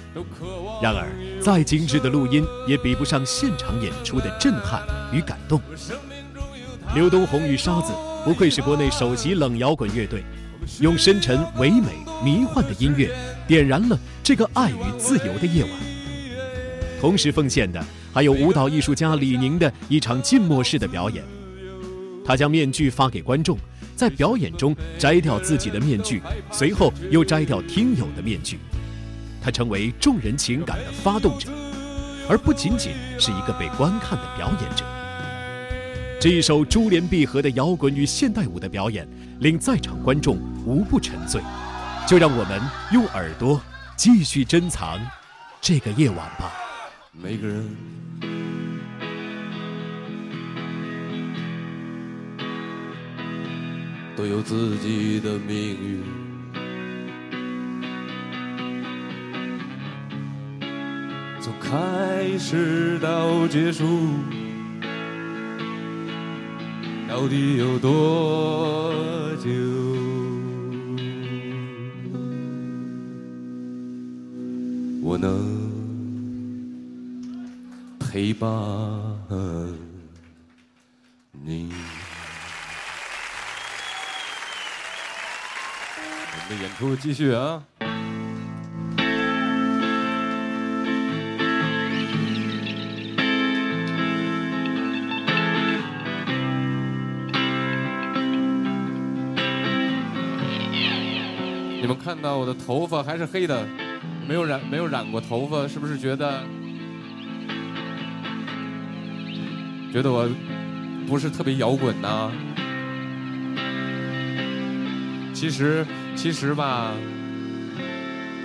[0.81, 1.07] 然而，
[1.41, 5.59] 再精致的录音也比不上现场演出的震撼与感动。
[6.93, 7.93] 刘东红与沙子
[8.25, 10.21] 不愧是国内首席冷摇滚乐队，
[10.81, 11.87] 用深沉、唯美、
[12.25, 13.09] 迷幻的音乐
[13.47, 15.71] 点燃了这个爱与自由的夜晚。
[16.99, 17.81] 同时奉献的
[18.13, 21.23] 还有舞蹈艺术家李宁的一场静默式的表演。
[22.25, 23.57] 他将面具发给观众，
[24.01, 28.57] 在表演中摘掉自己的面具，随后又摘掉听友的面具。
[29.39, 31.49] 他成为众人情感的发动者，
[32.27, 34.83] 而不仅仅是一个被观看的表演者。
[36.19, 39.07] 这一首珠联璧合的摇滚与现代舞的表演，
[39.39, 41.39] 令在场观众无不沉醉。
[42.07, 42.59] 就让我们
[42.91, 43.61] 用耳朵
[43.95, 44.99] 继续珍藏
[45.61, 46.51] 这个夜晚吧。
[47.11, 47.69] 每个人
[54.21, 56.03] 都有自己的命运，
[61.41, 63.83] 从开始到结束，
[67.09, 68.93] 到底有多
[69.37, 69.49] 久？
[75.01, 75.71] 我能
[77.99, 78.47] 陪伴
[81.43, 81.71] 你。
[86.81, 87.61] 出继续啊！
[101.79, 103.63] 你们看到我的头发还是黑的，
[104.27, 106.43] 没有染没有染过头发，是不是觉得
[109.93, 110.27] 觉得我
[111.07, 112.31] 不是特别摇滚呢？
[115.31, 116.91] 其实其实吧，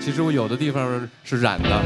[0.00, 1.83] 其实我有的地方是染的。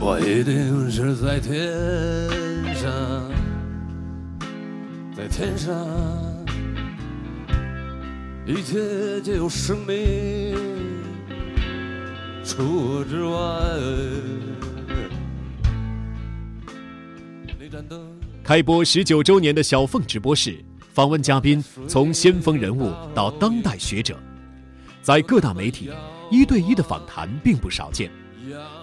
[0.00, 1.56] 我一定是在天
[2.74, 2.90] 上，
[5.16, 5.74] 在天上，
[8.44, 10.56] 一切皆有生命。
[12.44, 13.36] 除我之外，
[18.46, 20.56] 开播十九周年的小凤直播室，
[20.94, 24.16] 访问嘉宾从先锋人物到当代学者，
[25.02, 25.90] 在各大媒体
[26.30, 28.08] 一对一的访谈并不少见，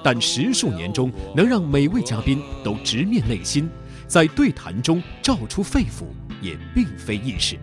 [0.03, 3.69] 但十数年中能让每位嘉宾都直面内心，
[4.05, 6.07] 在对谈中照出肺腑，
[6.41, 7.57] 也并非易事。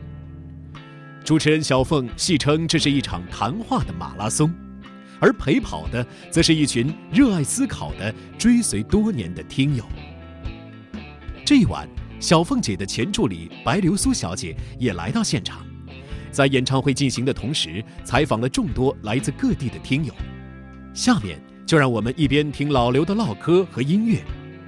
[1.23, 4.51] 主持人小凤戏称这是一场谈话的马拉松，
[5.19, 9.85] 而陪跑的则是一群热爱思考的追随多年的听友。
[11.51, 11.85] 这一晚，
[12.21, 15.67] 小凤姐的前助理白流苏小姐也来到现场，
[16.31, 20.15] 在演唱会进行的同时，采访了众多来自各地的听友。
[20.95, 24.21] 下面就让我们一边听老刘的唠嗑和音乐，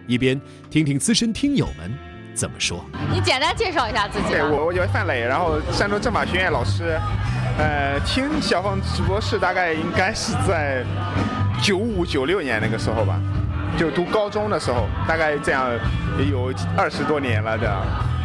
[0.09, 0.41] 一边
[0.71, 1.97] 听听资深听友们
[2.35, 2.85] 怎么说。
[3.13, 4.31] 你简单介绍一下自己。
[4.31, 6.99] 对，我我叫范磊，然后山东政法学院老师。
[7.59, 10.85] 呃，听小凤直播室大概应该是在
[11.63, 13.21] 九五九六年那个时候吧，
[13.79, 15.71] 就读高中的时候，大概这样
[16.19, 17.83] 也有二十多年了这样。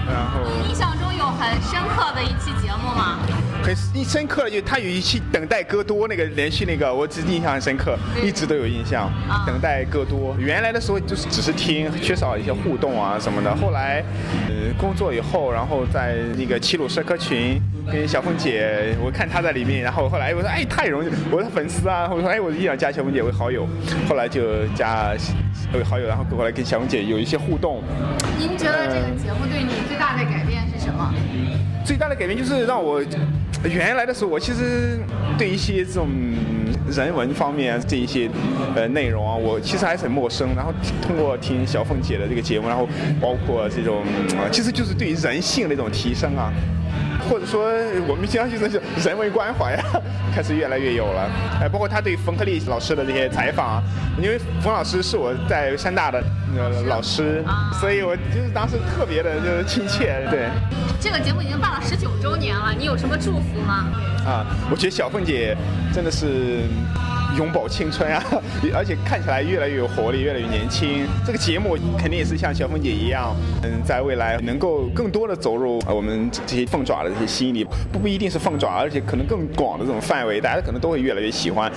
[0.08, 3.20] 然后你印象中有很深刻的一期节目吗？
[3.68, 9.12] 很深刻的就他有一期等待戈多那个连续那个，我只印象很深刻，一直都有印象。
[9.46, 13.54] 等待戈多，原来的时候就是只是听，缺少一些互动啊什么的。
[13.58, 14.02] 后来，
[14.48, 23.68] 呃，工作以后，然后在那个齐鲁社科群跟小凤姐，我看她在里面，然后后来我说哎太容易，我的粉丝啊，我说哎我一定要加小凤姐为好友，
[24.08, 25.14] 后来就加
[25.74, 27.84] 为好友，然后后来跟小凤姐有一些互动。
[28.40, 31.14] 您觉得这个节目对你最大的改变是什么？
[31.84, 33.02] 最大的改变就是让我
[33.64, 35.00] 原来的时候，我其实
[35.38, 36.08] 对一些这种
[36.90, 38.30] 人文方面这一些
[38.76, 40.56] 呃内容啊，我其实还是很陌生。
[40.56, 42.88] 然后通过听小凤姐的这个节目，然后
[43.20, 44.04] 包括这种，
[44.52, 46.54] 其实就是对于人性的一种提升啊，
[47.30, 47.72] 或者说
[48.08, 49.84] 我们经常就是人文关怀啊，
[50.34, 51.30] 开始越来越有了。
[51.62, 53.84] 哎，包括他对冯克利老师的这些采访啊，
[54.22, 56.24] 因为冯老师是我在山大的
[56.58, 57.44] 呃老师，
[57.80, 60.48] 所以我就是当时特别的就是亲切，对。
[61.00, 63.86] 这个节目已经办了十九周年了，你有什么祝福吗？
[64.26, 65.56] 啊，我觉得小凤姐
[65.94, 66.64] 真的是
[67.36, 68.24] 永葆青春啊，
[68.74, 71.06] 而且看起来越来越有活力，越来越年轻。
[71.26, 81.72] 这个节目肯定也是像小凤姐一样，嗯，在未来能够更多的走入我们这些凤爪的这些心里，不不一定是凤爪，而且可能更广的这种范围，大家可能都会越来越喜欢。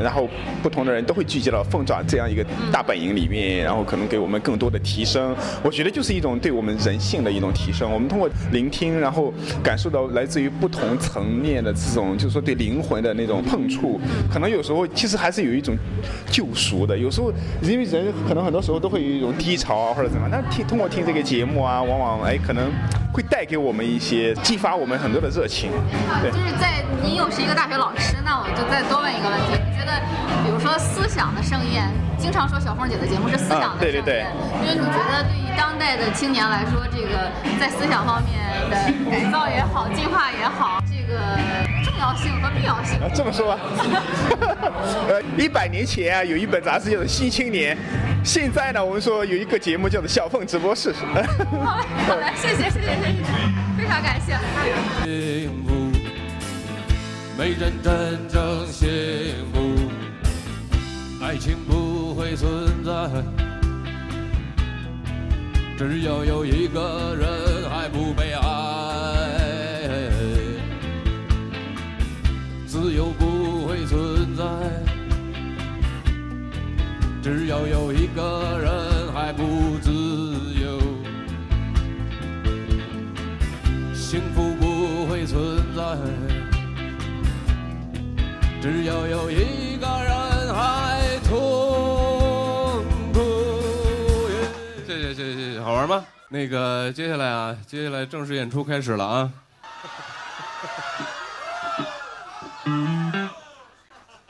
[0.00, 0.28] 然后
[0.62, 5.34] 不同的人都会聚集到凤爪这样一个大本营里面，然后可能给我们更多的提升。
[5.62, 7.90] 我觉得就是一种对我们人性的一种提升。
[7.90, 9.32] 我们通过聆听，然后
[9.62, 14.00] 感受到来自于不同层面的这种，就是说对灵魂的那种碰触，
[14.32, 15.76] 可能有时候其实还是有一种
[16.30, 16.96] 救赎的。
[16.96, 17.32] 有时候
[17.62, 22.70] 因为人可能很多时候都会有一种低潮啊或者怎么样，那听通过听这个节目啊，往往哎可能
[23.12, 25.70] 会带给我们一些激发我们很多的热情。
[26.20, 26.38] 对就。
[26.38, 29.87] 是在您又是一个大学老师，那我就再多问一个问题，你觉得，
[30.44, 34.26] 比如说思想的盛宴，经常说小凤姐的节目是思想的盛宴，啊对对对
[34.62, 37.30] 因为你觉得对于当代的青年来说，这个
[37.60, 38.38] 在思想方面
[38.70, 38.76] 的
[39.10, 41.18] 改造也好，进化也好，这个
[41.84, 42.98] 重要性和必要性。
[43.00, 43.60] 啊，这么说吧，
[45.08, 47.76] 呃，一百年前啊，有一本杂志叫做《新青年》，
[48.24, 50.92] 现在呢，我们说有一个节目叫做《小凤直播室》。
[51.64, 53.24] 好嘞，好嘞，谢谢，谢谢，谢谢，
[53.76, 54.36] 非常感谢。
[57.38, 58.88] 没人真正幸
[59.54, 59.60] 福，
[61.22, 62.92] 爱情不会存在。
[65.76, 68.40] 只要有一个人还不被爱，
[72.66, 74.44] 自由不会存在。
[77.22, 79.90] 只要有一个人还不自
[80.60, 80.80] 由。
[83.94, 84.56] 幸福
[88.60, 93.20] 只要有一个人还痛苦。
[94.86, 96.04] 谢谢谢谢谢谢，好玩吗？
[96.28, 99.32] 那个接下来啊，接下来正式演出开始了啊。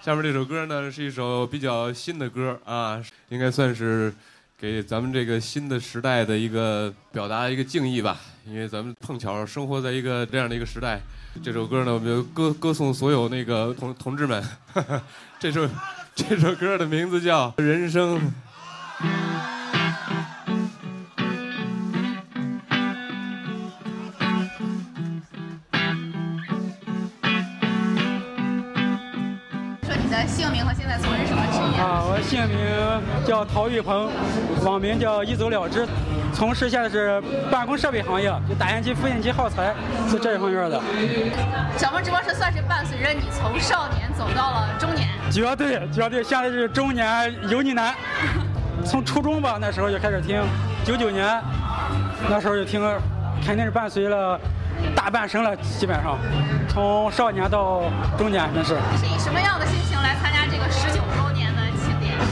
[0.02, 4.14] 下面这首歌呢是一首比较新的歌啊，应该算是
[4.60, 8.20] 给咱们这个新的时代的一个表达一个敬意吧。
[8.44, 11.00] 因为咱们碰巧生活在一个这样的一个时代，
[11.44, 14.42] 这首歌呢，我们就歌歌颂所有那个同同志们。
[15.38, 15.68] 这首
[16.14, 18.18] 这首歌的名字叫《人生》。
[32.18, 34.10] 我姓名叫陶玉鹏，
[34.64, 35.86] 网名叫一走了之，
[36.34, 39.72] 从事现在是办公设备行业，就打印机、复印机、耗材
[40.10, 40.80] 是这一方面的。
[41.76, 45.08] 小鹏直播室算是伴随着你从少年走到了中年。
[45.30, 47.94] 绝对绝对，现在是中年油腻男，
[48.84, 50.42] 从初中吧那时候就开始听，
[50.84, 51.40] 九九年
[52.28, 52.82] 那时候就听，
[53.46, 54.36] 肯定是伴随了
[54.92, 56.18] 大半生了，基本上
[56.68, 57.84] 从少年到
[58.16, 58.76] 中年，真是。
[58.90, 61.27] 你是以什么样的心情来参加这个十九周？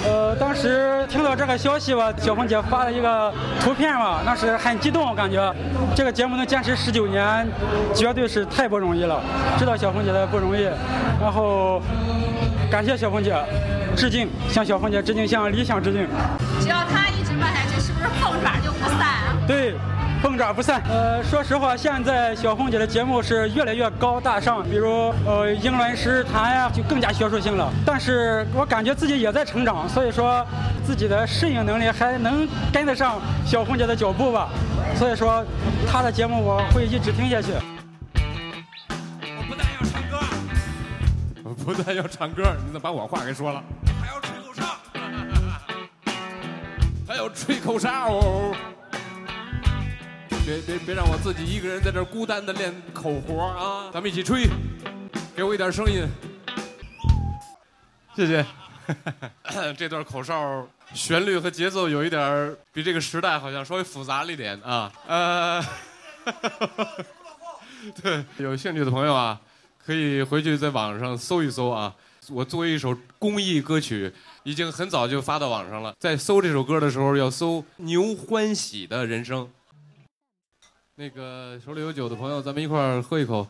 [0.04, 5.54] 呃，当时听到这个消息吧，小凤姐发了一个图片嘛，那是很激动，感觉
[5.94, 7.46] 这个节目能坚持十九年，
[7.94, 9.20] 绝对是太不容易了。
[9.58, 10.68] 知道小凤姐的不容易，
[11.20, 11.80] 然后
[12.70, 13.34] 感谢小凤姐，
[13.96, 16.06] 致敬，向小凤姐致敬，向理想致敬。
[16.60, 19.34] 只要他一直办下去，是不是凤爪就不散啊？
[19.46, 19.74] 对，
[20.22, 20.82] 凤爪不散。
[20.88, 27.70] 呃，说实话，现在小凤姐的节目是越来越高大上，比如呃英伦诗坛呀，就更加学术性了。
[27.84, 30.44] 但是我感觉自己也在成长，所以说
[30.84, 34.48] 自己的适应能力还能跟得上小凤姐的脚步吧。
[34.96, 35.44] 所以说，
[35.90, 37.52] 她的节目我会一直听下去。
[39.22, 40.18] 我不但要唱歌，
[41.44, 43.62] 我不但要唱歌你怎么把我话给说了？
[44.00, 44.64] 还要吹口哨，
[47.06, 48.54] 还要吹口哨哦！
[50.46, 53.90] 别别别让我自己一个人在这儿孤单的练口活啊！
[53.92, 54.44] 咱们一起吹，
[55.34, 56.06] 给我一点声音，
[58.14, 58.46] 谢谢。
[59.76, 64.92] 这段口哨旋律和节奏有一点儿比这个时代好像稍微复杂了一点啊。
[65.08, 65.60] 呃，
[68.00, 69.40] 对，有兴趣的朋友啊，
[69.84, 71.92] 可以回去在网上搜一搜啊。
[72.28, 74.12] 我作为一首公益歌曲，
[74.44, 75.92] 已经很早就发到网上了。
[75.98, 79.50] 在搜这首歌的时候，要搜牛欢喜的人生。
[80.98, 83.46] 那个手里有酒的朋友，咱们一块儿喝一口。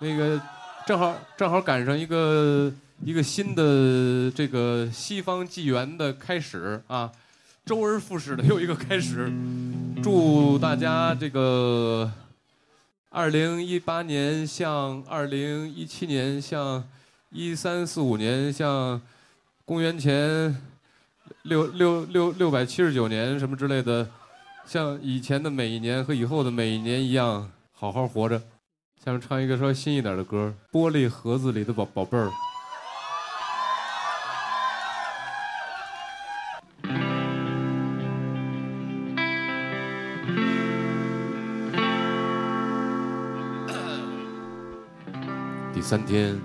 [0.00, 0.38] 那个
[0.86, 2.70] 正好正好赶上一个
[3.02, 7.10] 一个新的这个西方纪元的开始啊，
[7.64, 9.32] 周而复始的又一个开始。
[10.02, 12.12] 祝大家这个
[13.08, 16.86] 二零一八年像二零一七年像
[17.30, 19.00] 一三四五年像
[19.64, 20.54] 公元前
[21.44, 24.06] 六六六六百七十九年什么之类的，
[24.66, 28.40] 像以前的每一年和以后的每一年一样，好好活着。
[29.04, 32.26] 下面唱一个稍微新一点的歌，《玻璃盒子里的宝宝贝儿》。
[45.74, 46.38] 第三天，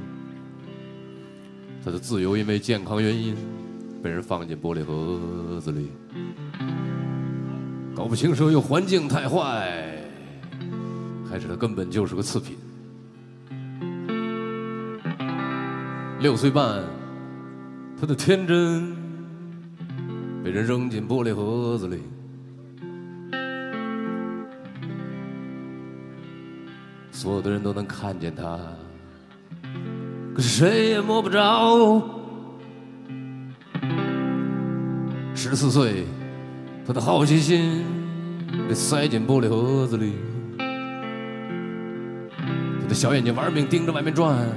[1.84, 3.36] 他的自由因为健康原因
[4.02, 5.92] 被人放进玻璃盒子里，
[7.96, 9.98] 搞不清是由环境太坏，
[11.30, 12.58] 还是他根本就是个次品。
[16.20, 16.84] 六岁半，
[18.00, 18.94] 他的天真
[20.44, 22.02] 被人扔进玻璃盒子里。
[27.12, 28.60] 所有的人都能看见他，
[30.36, 32.04] 可谁也摸不着。
[35.34, 36.06] 十四岁，
[36.88, 37.84] 他的好奇心
[38.70, 40.14] 被塞进玻璃盒子里，
[40.60, 40.66] 他
[42.88, 44.48] 的小眼睛玩命盯着外面转，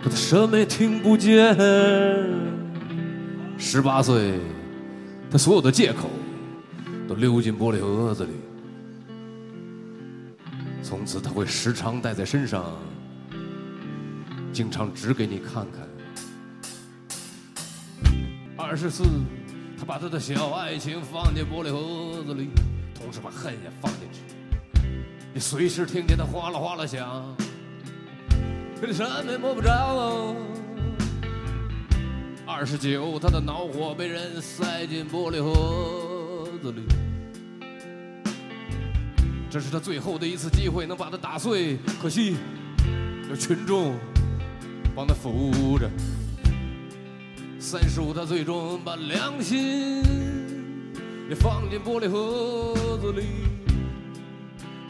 [0.00, 1.56] 可他什么也听不见。
[3.58, 4.38] 十八岁，
[5.28, 6.08] 他所有的借口
[7.08, 8.30] 都溜进玻璃盒子里。
[10.80, 12.66] 从此他会时常带在身上，
[14.52, 15.88] 经常指给你看看。
[18.56, 19.02] 二十四，
[19.82, 22.50] 他把他的小爱情放进玻璃盒子里，
[22.94, 24.20] 同时把恨也放进去。
[25.34, 27.34] 你随时听见他哗啦哗啦响，
[28.80, 30.36] 可你什么也摸不着。
[32.46, 36.82] 二十九，他的恼火被人塞进玻璃盒子里。
[39.50, 41.76] 这是他最后的一次机会，能把它打碎。
[42.00, 42.36] 可惜，
[43.28, 43.96] 有群众
[44.94, 45.90] 帮他扶着。
[47.72, 50.02] 三十五，他最终把良心
[51.26, 53.22] 也放进玻璃盒子里，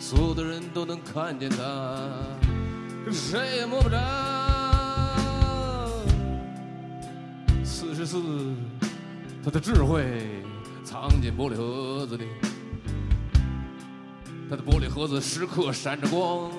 [0.01, 1.57] 所有的人都能看见他，
[3.05, 3.97] 可谁也摸不着。
[7.63, 8.21] 四十四，
[9.45, 10.43] 他的智慧
[10.83, 12.25] 藏进玻璃盒子里。
[14.51, 16.51] 他的玻璃盒子时刻闪着光，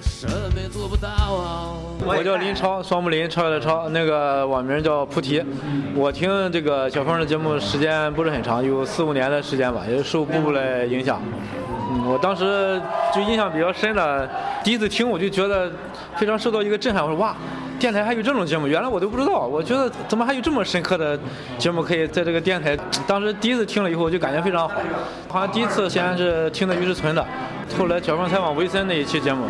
[0.00, 1.76] 什么也做不到啊！
[2.04, 5.42] 我叫林超，双木林，超越的超，那个网名叫菩提。
[5.94, 11.20] 我听这个小峰的节目时间不是很长，有四五年的时间吧，也是受布布的影响。
[11.92, 12.80] 嗯，我当时
[13.14, 14.28] 就印象比较深的，
[14.64, 15.70] 第一次听我就觉得
[16.16, 17.34] 非常受到一个震撼，我说哇。
[17.78, 19.46] 电台还有这种节目，原来我都不知道。
[19.46, 21.18] 我觉得怎么还有这么深刻的
[21.56, 22.76] 节目可以在这个电台？
[23.06, 24.74] 当时第一次听了以后，就感觉非常好。
[25.28, 27.26] 好像第一次先是听的于世存的，
[27.78, 29.46] 后来小凤采访维森那一期节目，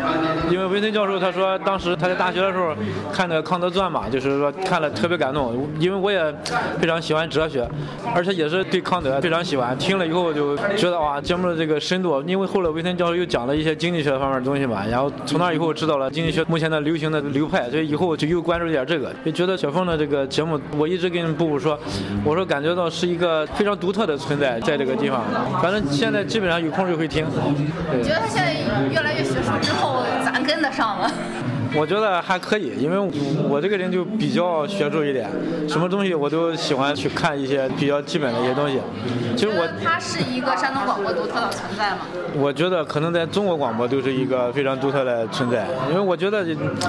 [0.49, 2.73] 因为维森教授他说当时他在大学的时候
[3.11, 5.67] 看的《康德传》嘛，就是说看了特别感动。
[5.79, 6.33] 因为我也
[6.79, 7.67] 非常喜欢哲学，
[8.15, 9.77] 而且也是对康德非常喜欢。
[9.77, 18.11] 听了以后就觉得哇，节目的这个深度，因为后来维森教授又讲了一些经济学方面的东西嘛，然后从那以后知道了经济学目前的流行的流派，所以以后。
[18.21, 21.79] 就又关注一点这个，就觉得小凤的这个节目，我一直跟布布说，
[22.23, 25.23] 我说感觉到是一个非常独特的存在，在这个地方。
[25.59, 27.25] 反正现在基本上有空就会听。
[27.91, 28.53] 对得他现在
[28.89, 31.09] 越来越学术之后，咱跟得上吗？
[31.73, 32.99] 我觉得还可以，因为
[33.47, 35.29] 我这个人就比较学术一点，
[35.69, 38.81] 什么东西我都喜欢去看一些比较基本的一些东西。
[39.37, 41.99] 其实我他是一个山东广播独特的存在吗？
[42.35, 46.45] 我觉得可能在中国广播都是一个非常独特的存在，因为我觉得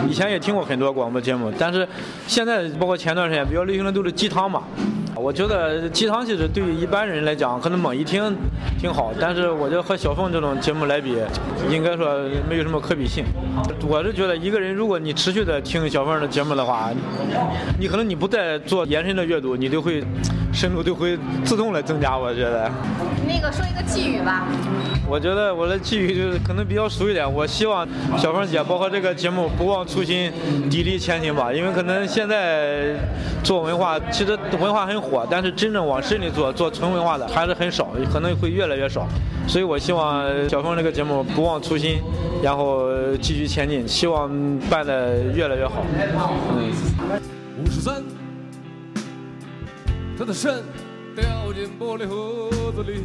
[0.09, 1.87] 以前也听过很多广播节目，但是
[2.27, 4.65] 现在包括前段时间比较流行的都是鸡汤嘛。
[5.23, 8.37] 我觉得鸡汤其实对于一般人来讲，可能猛一听
[8.77, 11.17] 挺好，但是我觉得和小凤这种节目来比，
[11.71, 13.25] 应该说没有什么可比性。
[13.87, 16.91] 我是觉得一个人如果你持续的听小凤的节目的话，
[17.79, 20.03] 你可能你不再做延伸的阅读，你就会
[20.53, 22.19] 深度就会自动的增加。
[22.19, 22.69] 我觉得。
[23.29, 24.49] 那个说一个寄语吧。
[25.09, 30.33] 我觉得我的寄语就是可能比较俗一点，我希望小凤姐包括这个节目不忘初心，
[30.71, 31.53] 砥砺前行吧。
[31.53, 32.95] 因为可能现在
[33.43, 39.07] 做文化，其实文化很火，但是真正往深里做做纯文化的还是很少，可能会越来越少。
[39.49, 42.01] 所以我希望小峰这个节目不忘初心，
[42.43, 42.89] 然后
[43.21, 44.31] 继续前进，希望
[44.71, 45.85] 办的越来越好。
[46.57, 46.73] 嗯。
[47.63, 48.03] 五十三，
[50.19, 50.63] 他的肾
[51.15, 53.05] 掉进玻璃盒子里。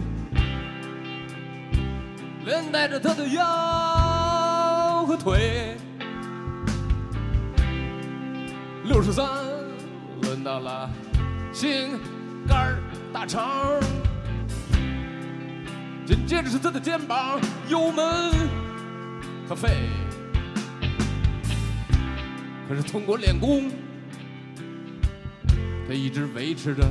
[2.46, 5.76] 连带着他的腰和腿。
[8.86, 9.26] 六十三，
[10.22, 10.90] 轮到了
[11.58, 12.00] 心
[12.48, 12.78] 肝
[13.12, 13.82] 大肠，
[16.06, 18.32] 紧接着是他的肩膀、油门
[19.50, 19.90] 和肺。
[22.70, 23.72] 可是通过练功，
[25.88, 26.84] 他一直维持着。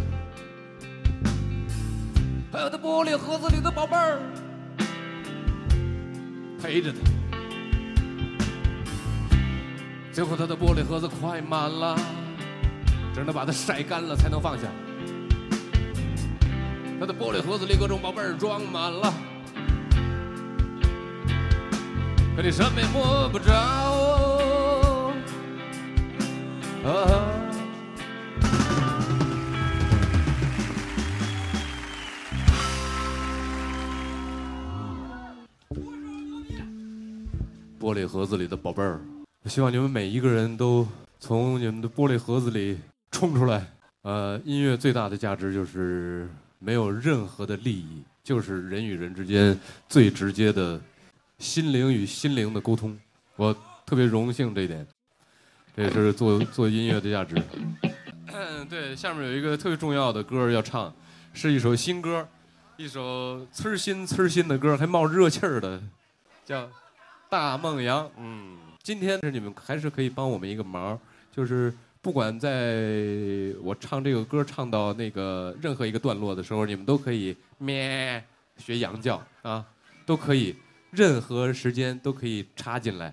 [2.50, 4.18] 还有他玻璃盒子里的宝贝儿。
[6.60, 6.98] 陪着他，
[10.12, 11.96] 最后他的玻璃盒子快满了，
[13.16, 14.68] 只能把它晒干了才能放下。
[17.00, 19.10] 他的玻璃盒子里各种宝贝儿装满了，
[22.36, 23.54] 可你什么也摸不着。
[26.84, 27.32] 啊
[37.80, 39.00] 玻璃盒子里的宝贝儿，
[39.42, 40.86] 我希望你们每一个人都
[41.18, 42.76] 从你们的玻璃盒子里
[43.16, 43.66] 冲出来。
[44.02, 49.58] 呃，音乐最大的价值就是没有任何的利益，就是人与人之间
[49.88, 50.78] 最直接的
[51.38, 52.94] 心灵与心灵的沟通。
[53.36, 53.56] 我
[53.86, 54.86] 特别荣幸这一点，
[55.74, 57.42] 这也是做做音乐的价值。
[58.68, 60.94] 对，下面有一个特别重要的歌要唱，
[61.32, 62.28] 是一首新歌，
[62.76, 65.80] 一首呲儿新呲儿新的歌，还冒热气儿的，
[66.44, 66.64] 叫
[67.30, 68.04] 《大梦阳》。
[68.18, 70.98] 嗯，今天是你们还是可以帮我们一个忙，
[71.32, 71.72] 就是
[72.07, 72.48] 不管在
[73.64, 78.22] 我唱这个歌唱到那个任何一个段落的时候，你们都可以咩
[78.59, 79.66] 学羊叫啊，
[80.07, 80.54] 都可以，
[80.92, 83.12] 任何时间都可以插进来。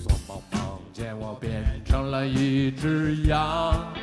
[0.00, 3.94] 做梦梦见我变成了一只羊，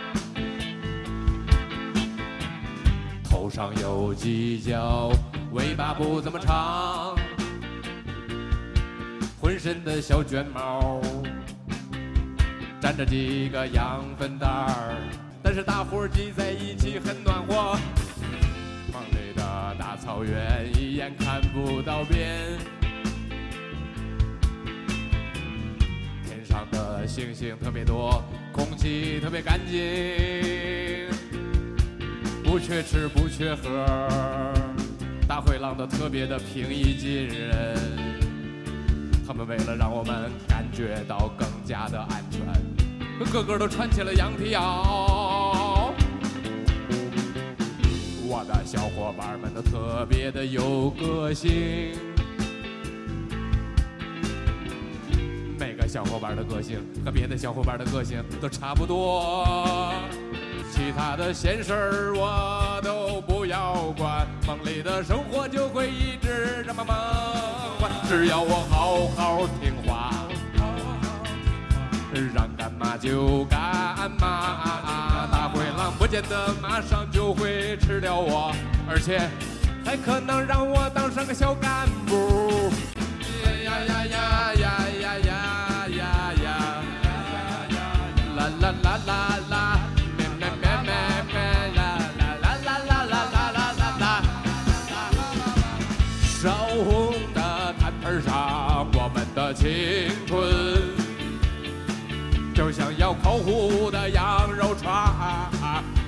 [3.59, 5.11] 上有犄角，
[5.51, 7.13] 尾巴不怎么长，
[9.41, 11.01] 浑身的小卷毛，
[12.79, 14.95] 沾着几个羊粪蛋儿，
[15.43, 17.77] 但是大伙儿挤在一起很暖和。
[18.93, 22.57] 梦里的大草原一眼看不到边。
[26.25, 29.77] 天上的星星特别多，空气特别干净，
[32.49, 33.85] 不缺吃不缺喝，
[35.27, 37.77] 大灰狼都特别的平易近人。
[39.27, 42.41] 他们为了让我们感觉到更加的安全，
[43.31, 45.93] 个个都穿起了羊皮袄。
[48.27, 51.91] 我的小伙伴们都特别的有个性。
[55.59, 59.78] 每个小伙伴的个性和别的小伙伴的个性都差不多，
[61.01, 66.93] 他的闲事儿我都不要管，梦里的生活就会一直这么梦
[67.79, 67.89] 幻。
[68.05, 70.11] 只要我好好听话，
[72.35, 78.53] 让干嘛就干嘛，大灰狼不见得马上就会吃掉我，
[78.89, 79.21] 而且
[79.85, 82.69] 还可能让我当上个小干部。
[83.63, 84.67] 呀呀呀呀
[84.99, 85.28] 呀呀
[96.83, 99.67] 红的炭盆上，我们的青
[100.25, 100.39] 春
[102.53, 104.91] 就像要烤糊的羊肉串，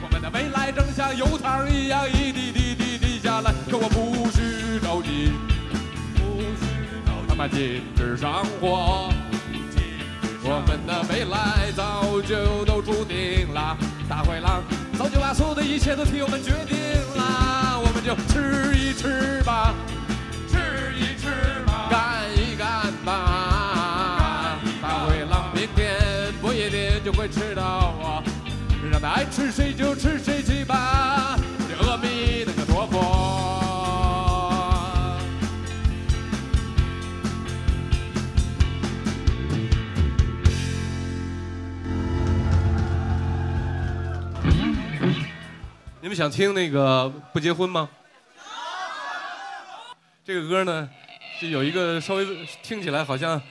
[0.01, 5.31] 我们的未来正像油汤一样一滴滴滴滴下来，可我不许着急。
[7.27, 9.09] 他妈禁止上火，
[10.43, 13.77] 我们的未来早就都注定了。
[14.09, 14.61] 大灰狼
[14.97, 16.77] 早就把所有的一切都替我们决定
[17.15, 19.73] 了，我们就吃一吃吧，
[27.11, 28.23] 就会吃到我，
[28.89, 31.37] 让他爱吃谁就吃谁去吧。
[31.67, 33.01] 这阿弥那个陀佛。
[45.99, 47.89] 你们想听那个不结婚吗？
[50.23, 50.89] 这个歌呢，
[51.41, 52.25] 就有一个稍微
[52.63, 53.41] 听起来好像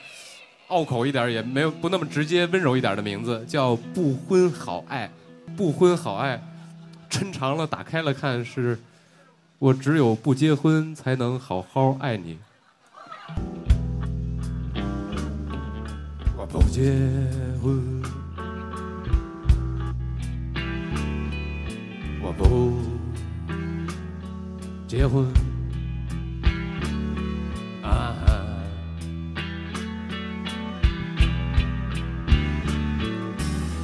[0.71, 5.11] 拗口一点，也没有不那么直接、温柔一点的名字，叫《不婚好爱》。
[5.57, 6.41] 不婚好爱，
[7.11, 8.79] 抻长了打开了看是，
[9.59, 12.39] 我只有不结婚才能好好爱你。
[16.37, 16.83] 我不结
[17.61, 18.01] 婚。
[22.23, 22.79] 我不
[24.87, 25.27] 结婚
[27.83, 28.15] 啊！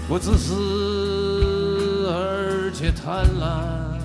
[0.09, 3.99] 我自私而且贪婪，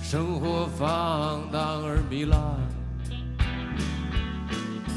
[0.00, 2.40] 生活放荡而糜烂，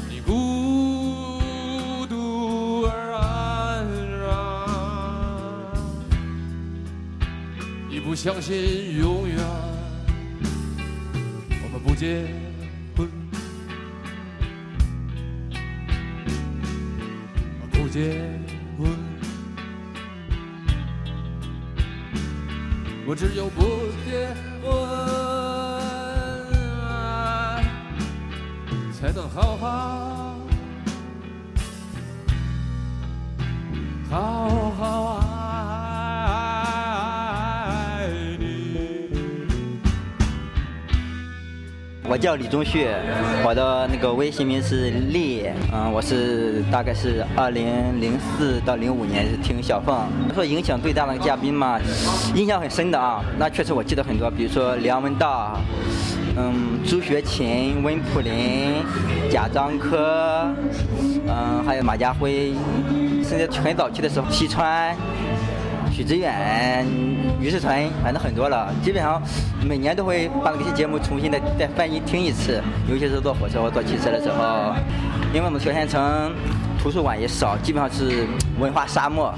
[0.08, 3.84] 你孤独而安
[4.20, 4.24] 然。
[7.88, 9.38] 你不相信永远，
[11.50, 12.28] 我们不见
[17.92, 18.22] 结
[18.78, 18.88] 婚，
[23.04, 23.62] 我只有不
[24.04, 24.32] 结
[24.62, 24.70] 婚，
[28.92, 30.36] 才能好好
[34.08, 35.19] 好好
[42.10, 42.88] 我叫李宗旭，
[43.44, 49.96] 我的那个微信名是丽，嗯，我是大概是二零零四到零五年是听小凤，
[50.34, 51.78] 说影响最大的嘉宾嘛，
[52.34, 55.56] 印象很深的啊，那确实我记得很多，比如说梁文道，
[56.36, 58.82] 嗯，朱学勤、温普林、
[59.30, 60.52] 贾樟柯，
[61.28, 62.52] 嗯，还有马家辉，
[63.22, 64.96] 甚至很早期的时候，西川。
[66.00, 66.86] 许知远、
[67.38, 68.72] 于世存，反正很多了。
[68.82, 69.20] 基本上
[69.62, 74.74] 每年都会把那些节目重新的再翻一听一次，尤其是坐火车或坐汽车的时候，
[75.34, 76.32] 因为我们小县城
[76.82, 78.26] 图书馆也少，基本上是
[78.58, 79.34] 文化沙漠。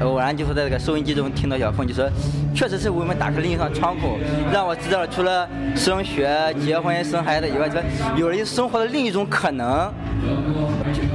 [0.00, 2.10] 偶然就是在这个收音机中听到小凤，就说
[2.52, 4.18] 确实是为我们打开另一扇窗口，
[4.52, 7.80] 让我知道了除了升学、结婚、生孩子以外，说
[8.16, 9.88] 有了生活的另一种可能，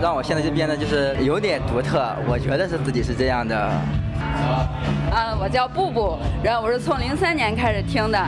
[0.01, 2.15] 让我现在就变得就是有点独特。
[2.25, 3.69] 我觉得是自己是这样的。
[5.11, 8.19] 啊，我叫布布，然后我是从零三年开始听的，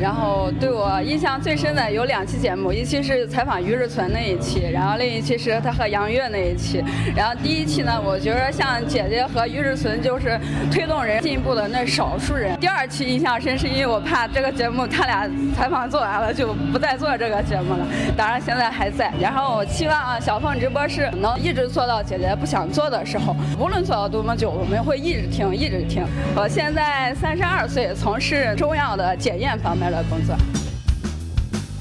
[0.00, 6.82] 然后对我印象最深的有两期节目，一期是采访于日存那一期，然后另一期是他和杨越那一期。
[7.16, 10.38] 然后第一期呢，我觉得像姐姐和于日存就是
[10.70, 12.56] 推动人进步的那少数人。
[12.60, 17.86] 第二期印象深，是因为我怕这个节目他俩采访做完了就不再做这个节目了，
[18.16, 19.12] 当然现在还在。
[19.20, 26.04] 然后我希望啊，小凤直播室能一直做到姐姐不想做的时候，无论做到多么久，我们会一直听，一直听。
[26.34, 30.36] 我现在三十二岁，从事中药的检验方面的工作。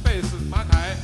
[0.03, 0.95] 贝斯马凯，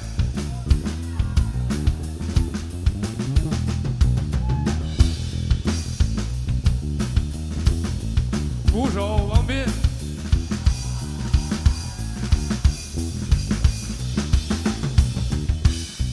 [8.71, 9.63] 鼓手王斌，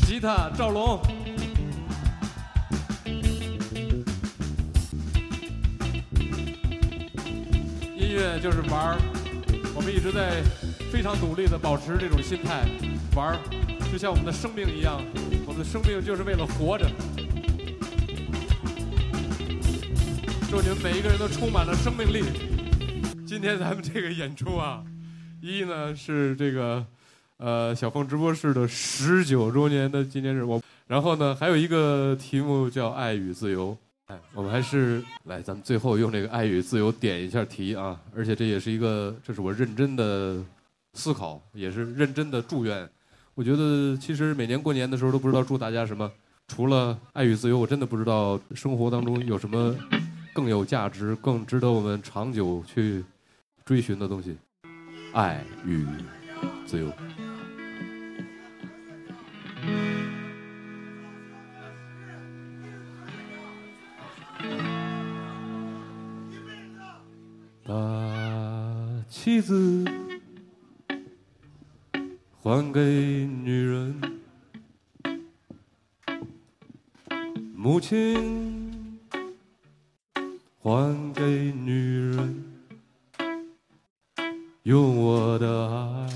[0.07, 1.01] 吉他赵龙。
[8.41, 8.99] 就是玩儿，
[9.75, 10.43] 我们一直在
[10.91, 12.67] 非常努力的保持这种心态，
[13.15, 13.39] 玩儿
[13.93, 14.99] 就像我们的生命一样，
[15.47, 16.91] 我们的生命就是为了活着。
[20.49, 22.25] 祝你们每一个人都充满了生命力。
[23.27, 24.83] 今天咱们这个演出啊，
[25.43, 26.85] 一呢是这个
[27.37, 33.77] 呃小凤直播室的十九周年的纪念日，我然后呢还有一个题目叫“爱与自由”。
[34.35, 38.01] 我们还是来，咱们最后用这个“爱与自由”点一下题啊！
[38.15, 40.43] 而且这也是一个，这是我认真的
[40.95, 42.89] 思考，也是认真的祝愿。
[43.35, 46.11] 我觉得其实每年过年的时候都不知道祝大家什么，
[46.49, 49.75] 除了爱与自由，我真的不知道生活当中有什么
[50.33, 53.05] 更有价值、更值得我们长久去
[53.65, 54.37] 追寻的东西。
[55.13, 55.85] 爱与
[56.67, 57.20] 自由。
[67.71, 69.85] 把妻子
[72.43, 73.95] 还给女人，
[77.55, 78.99] 母亲
[80.59, 81.71] 还给女
[82.11, 82.45] 人，
[84.65, 86.11] 用我的爱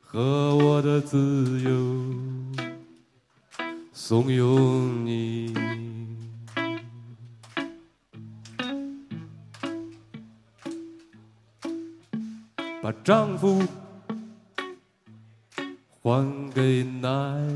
[0.00, 1.70] 和我的自由
[3.92, 5.15] 怂恿你。
[13.06, 13.62] 丈夫
[16.02, 17.48] 还给男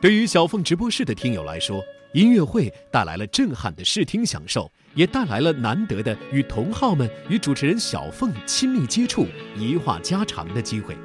[0.00, 1.84] 对于小凤直播室的听友来说，
[2.14, 9.26] 音乐会带来了震撼的视听享受，也带来了难得的与同好们与主持人小凤亲密接触、
[9.58, 10.96] 一话家常的机会。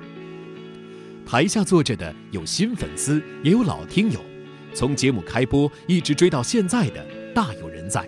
[1.25, 4.21] 台下坐着的有新粉丝，也有老听友，
[4.73, 8.07] 从节目开播一直追到现在的大有人在。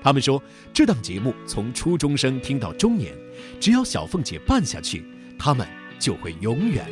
[0.00, 0.40] 他们说，
[0.72, 3.12] 这档节目从初中生听到中年，
[3.58, 5.04] 只要小凤姐办下去，
[5.36, 5.66] 他们
[5.98, 6.86] 就会永远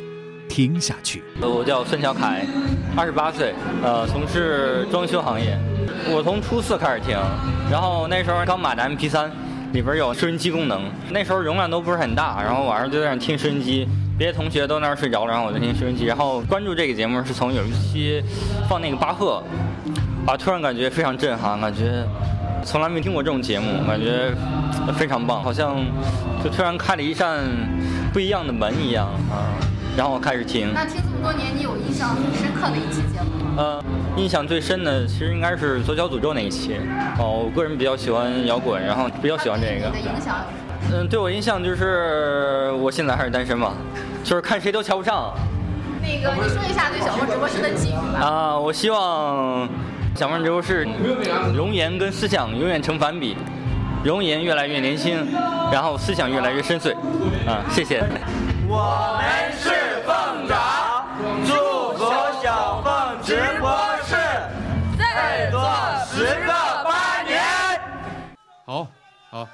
[0.51, 1.23] 听下去。
[1.41, 2.45] 呃我叫孙小凯，
[2.93, 5.57] 二十八岁，呃，从事装修行业。
[6.13, 7.17] 我从初四开始听，
[7.71, 9.29] 然后那时候刚买的 MP 3
[9.71, 13.87] 里边有收音机功能，那时候容量都不是很大，然后晚上就在那听收音机，
[14.17, 16.03] 别的同学都那儿睡着了，然后我在听收音机。
[16.03, 18.21] 然后关注这个节目是从有一期
[18.67, 19.41] 放那个巴赫，
[20.27, 22.05] 啊，突然感觉非常震撼，感觉
[22.65, 24.33] 从来没听过这种节目，感觉
[24.97, 25.77] 非常棒，好像
[26.43, 27.39] 就突然开了一扇
[28.11, 29.55] 不一样的门一样啊。
[29.97, 30.71] 然后我开始听。
[30.73, 33.53] 那听这么多年，你有印象很深刻的一期节目吗？
[33.57, 33.83] 呃，
[34.15, 36.75] 印象最深的其实应该是《左脚诅咒》那一期。
[37.19, 40.09] 哦，我个人比较喜欢摇滚，然后比较喜欢这个你的。
[40.09, 40.37] 影响？
[40.93, 43.73] 嗯，对我印象就是我现在还是单身嘛，
[44.23, 45.33] 就是看谁都瞧不上。
[46.01, 48.19] 那个，你说一下对小凤直播室的寄语吧。
[48.19, 49.69] 啊，我希望
[50.15, 50.87] 小凤直播室
[51.53, 53.37] 容颜跟思想永远成反比，
[54.03, 55.27] 容颜越来越年轻，
[55.71, 56.93] 然后思想越来越深邃。
[57.45, 58.03] 啊，谢谢。
[58.73, 59.67] 我们是
[60.07, 61.05] 凤爪，
[61.45, 61.51] 祝
[61.97, 62.05] 福
[62.41, 63.69] 小凤直播
[64.05, 64.15] 室
[64.97, 65.59] 再做
[66.05, 66.53] 十个
[66.85, 67.41] 八年。
[68.65, 68.87] 好，
[69.29, 69.45] 好，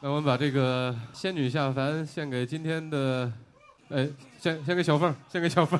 [0.00, 3.30] 那我们把这个仙女下凡献给今天的，
[3.90, 4.08] 哎，
[4.40, 5.78] 献献给小凤，献给小凤，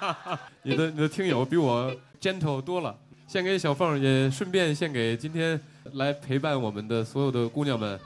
[0.64, 2.96] 你的你的听友比我 gentle 多了，
[3.26, 5.60] 献给小凤，也顺便献给今天
[5.92, 8.00] 来陪伴我们的所有的姑娘们。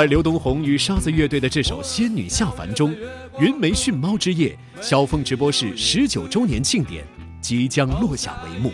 [0.00, 2.96] 在刘东红与沙子乐队的这首《仙女下凡》中，
[3.38, 7.04] 云梅训猫之夜小凤直播室十九周年庆典
[7.42, 8.72] 即将落下帷幕。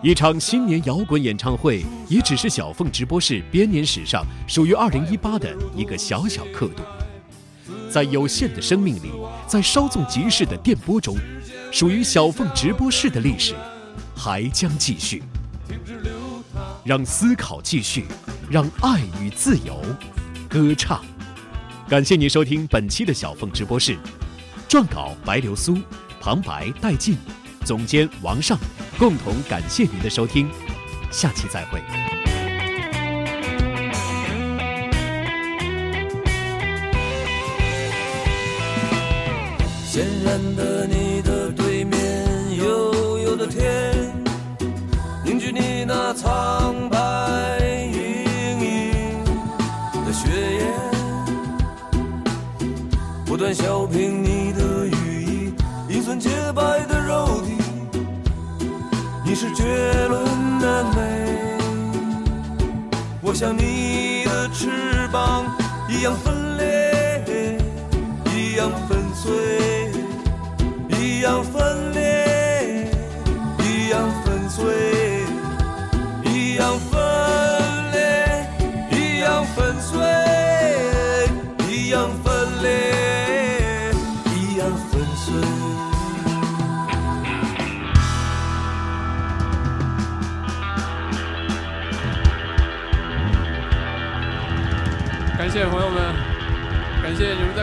[0.00, 6.84] 一场新年摇滚演唱会，也只是小凤直播室编年史上属于2018的一个小小刻度。
[7.90, 9.10] 在有限的生命里，
[9.48, 11.16] 在稍纵即逝的电波中，
[11.72, 13.56] 属于小凤直播室的历史
[14.14, 15.20] 还将继续。
[16.84, 18.04] 让思考继续，
[18.50, 19.80] 让爱与自由
[20.48, 21.04] 歌唱。
[21.88, 23.98] 感谢您收听本期的小凤直播室，
[24.68, 25.78] 撰稿白流苏，
[26.20, 27.16] 旁白戴进，
[27.64, 28.58] 总监王尚，
[28.98, 30.48] 共同感谢您的收听，
[31.10, 31.82] 下期再会。
[39.84, 41.01] 显然的，你
[59.62, 60.98] 绝伦的美，
[63.20, 65.46] 我像你的翅膀
[65.88, 67.56] 一样分裂，
[68.34, 69.92] 一样粉碎，
[70.98, 71.44] 一样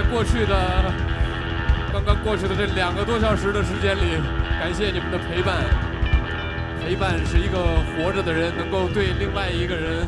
[0.10, 0.92] 过去的
[1.94, 4.18] 刚刚过去的这两个多小时的时间里，
[4.60, 5.64] 感谢你们的陪伴。
[6.82, 7.60] 陪伴是一个
[7.96, 10.08] 活着的人能够对另外一个人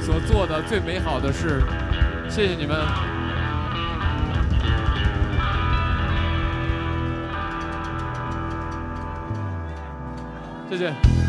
[0.00, 1.62] 所做的最美好的事。
[2.28, 2.76] 谢谢你们。
[10.70, 11.25] 谢谢。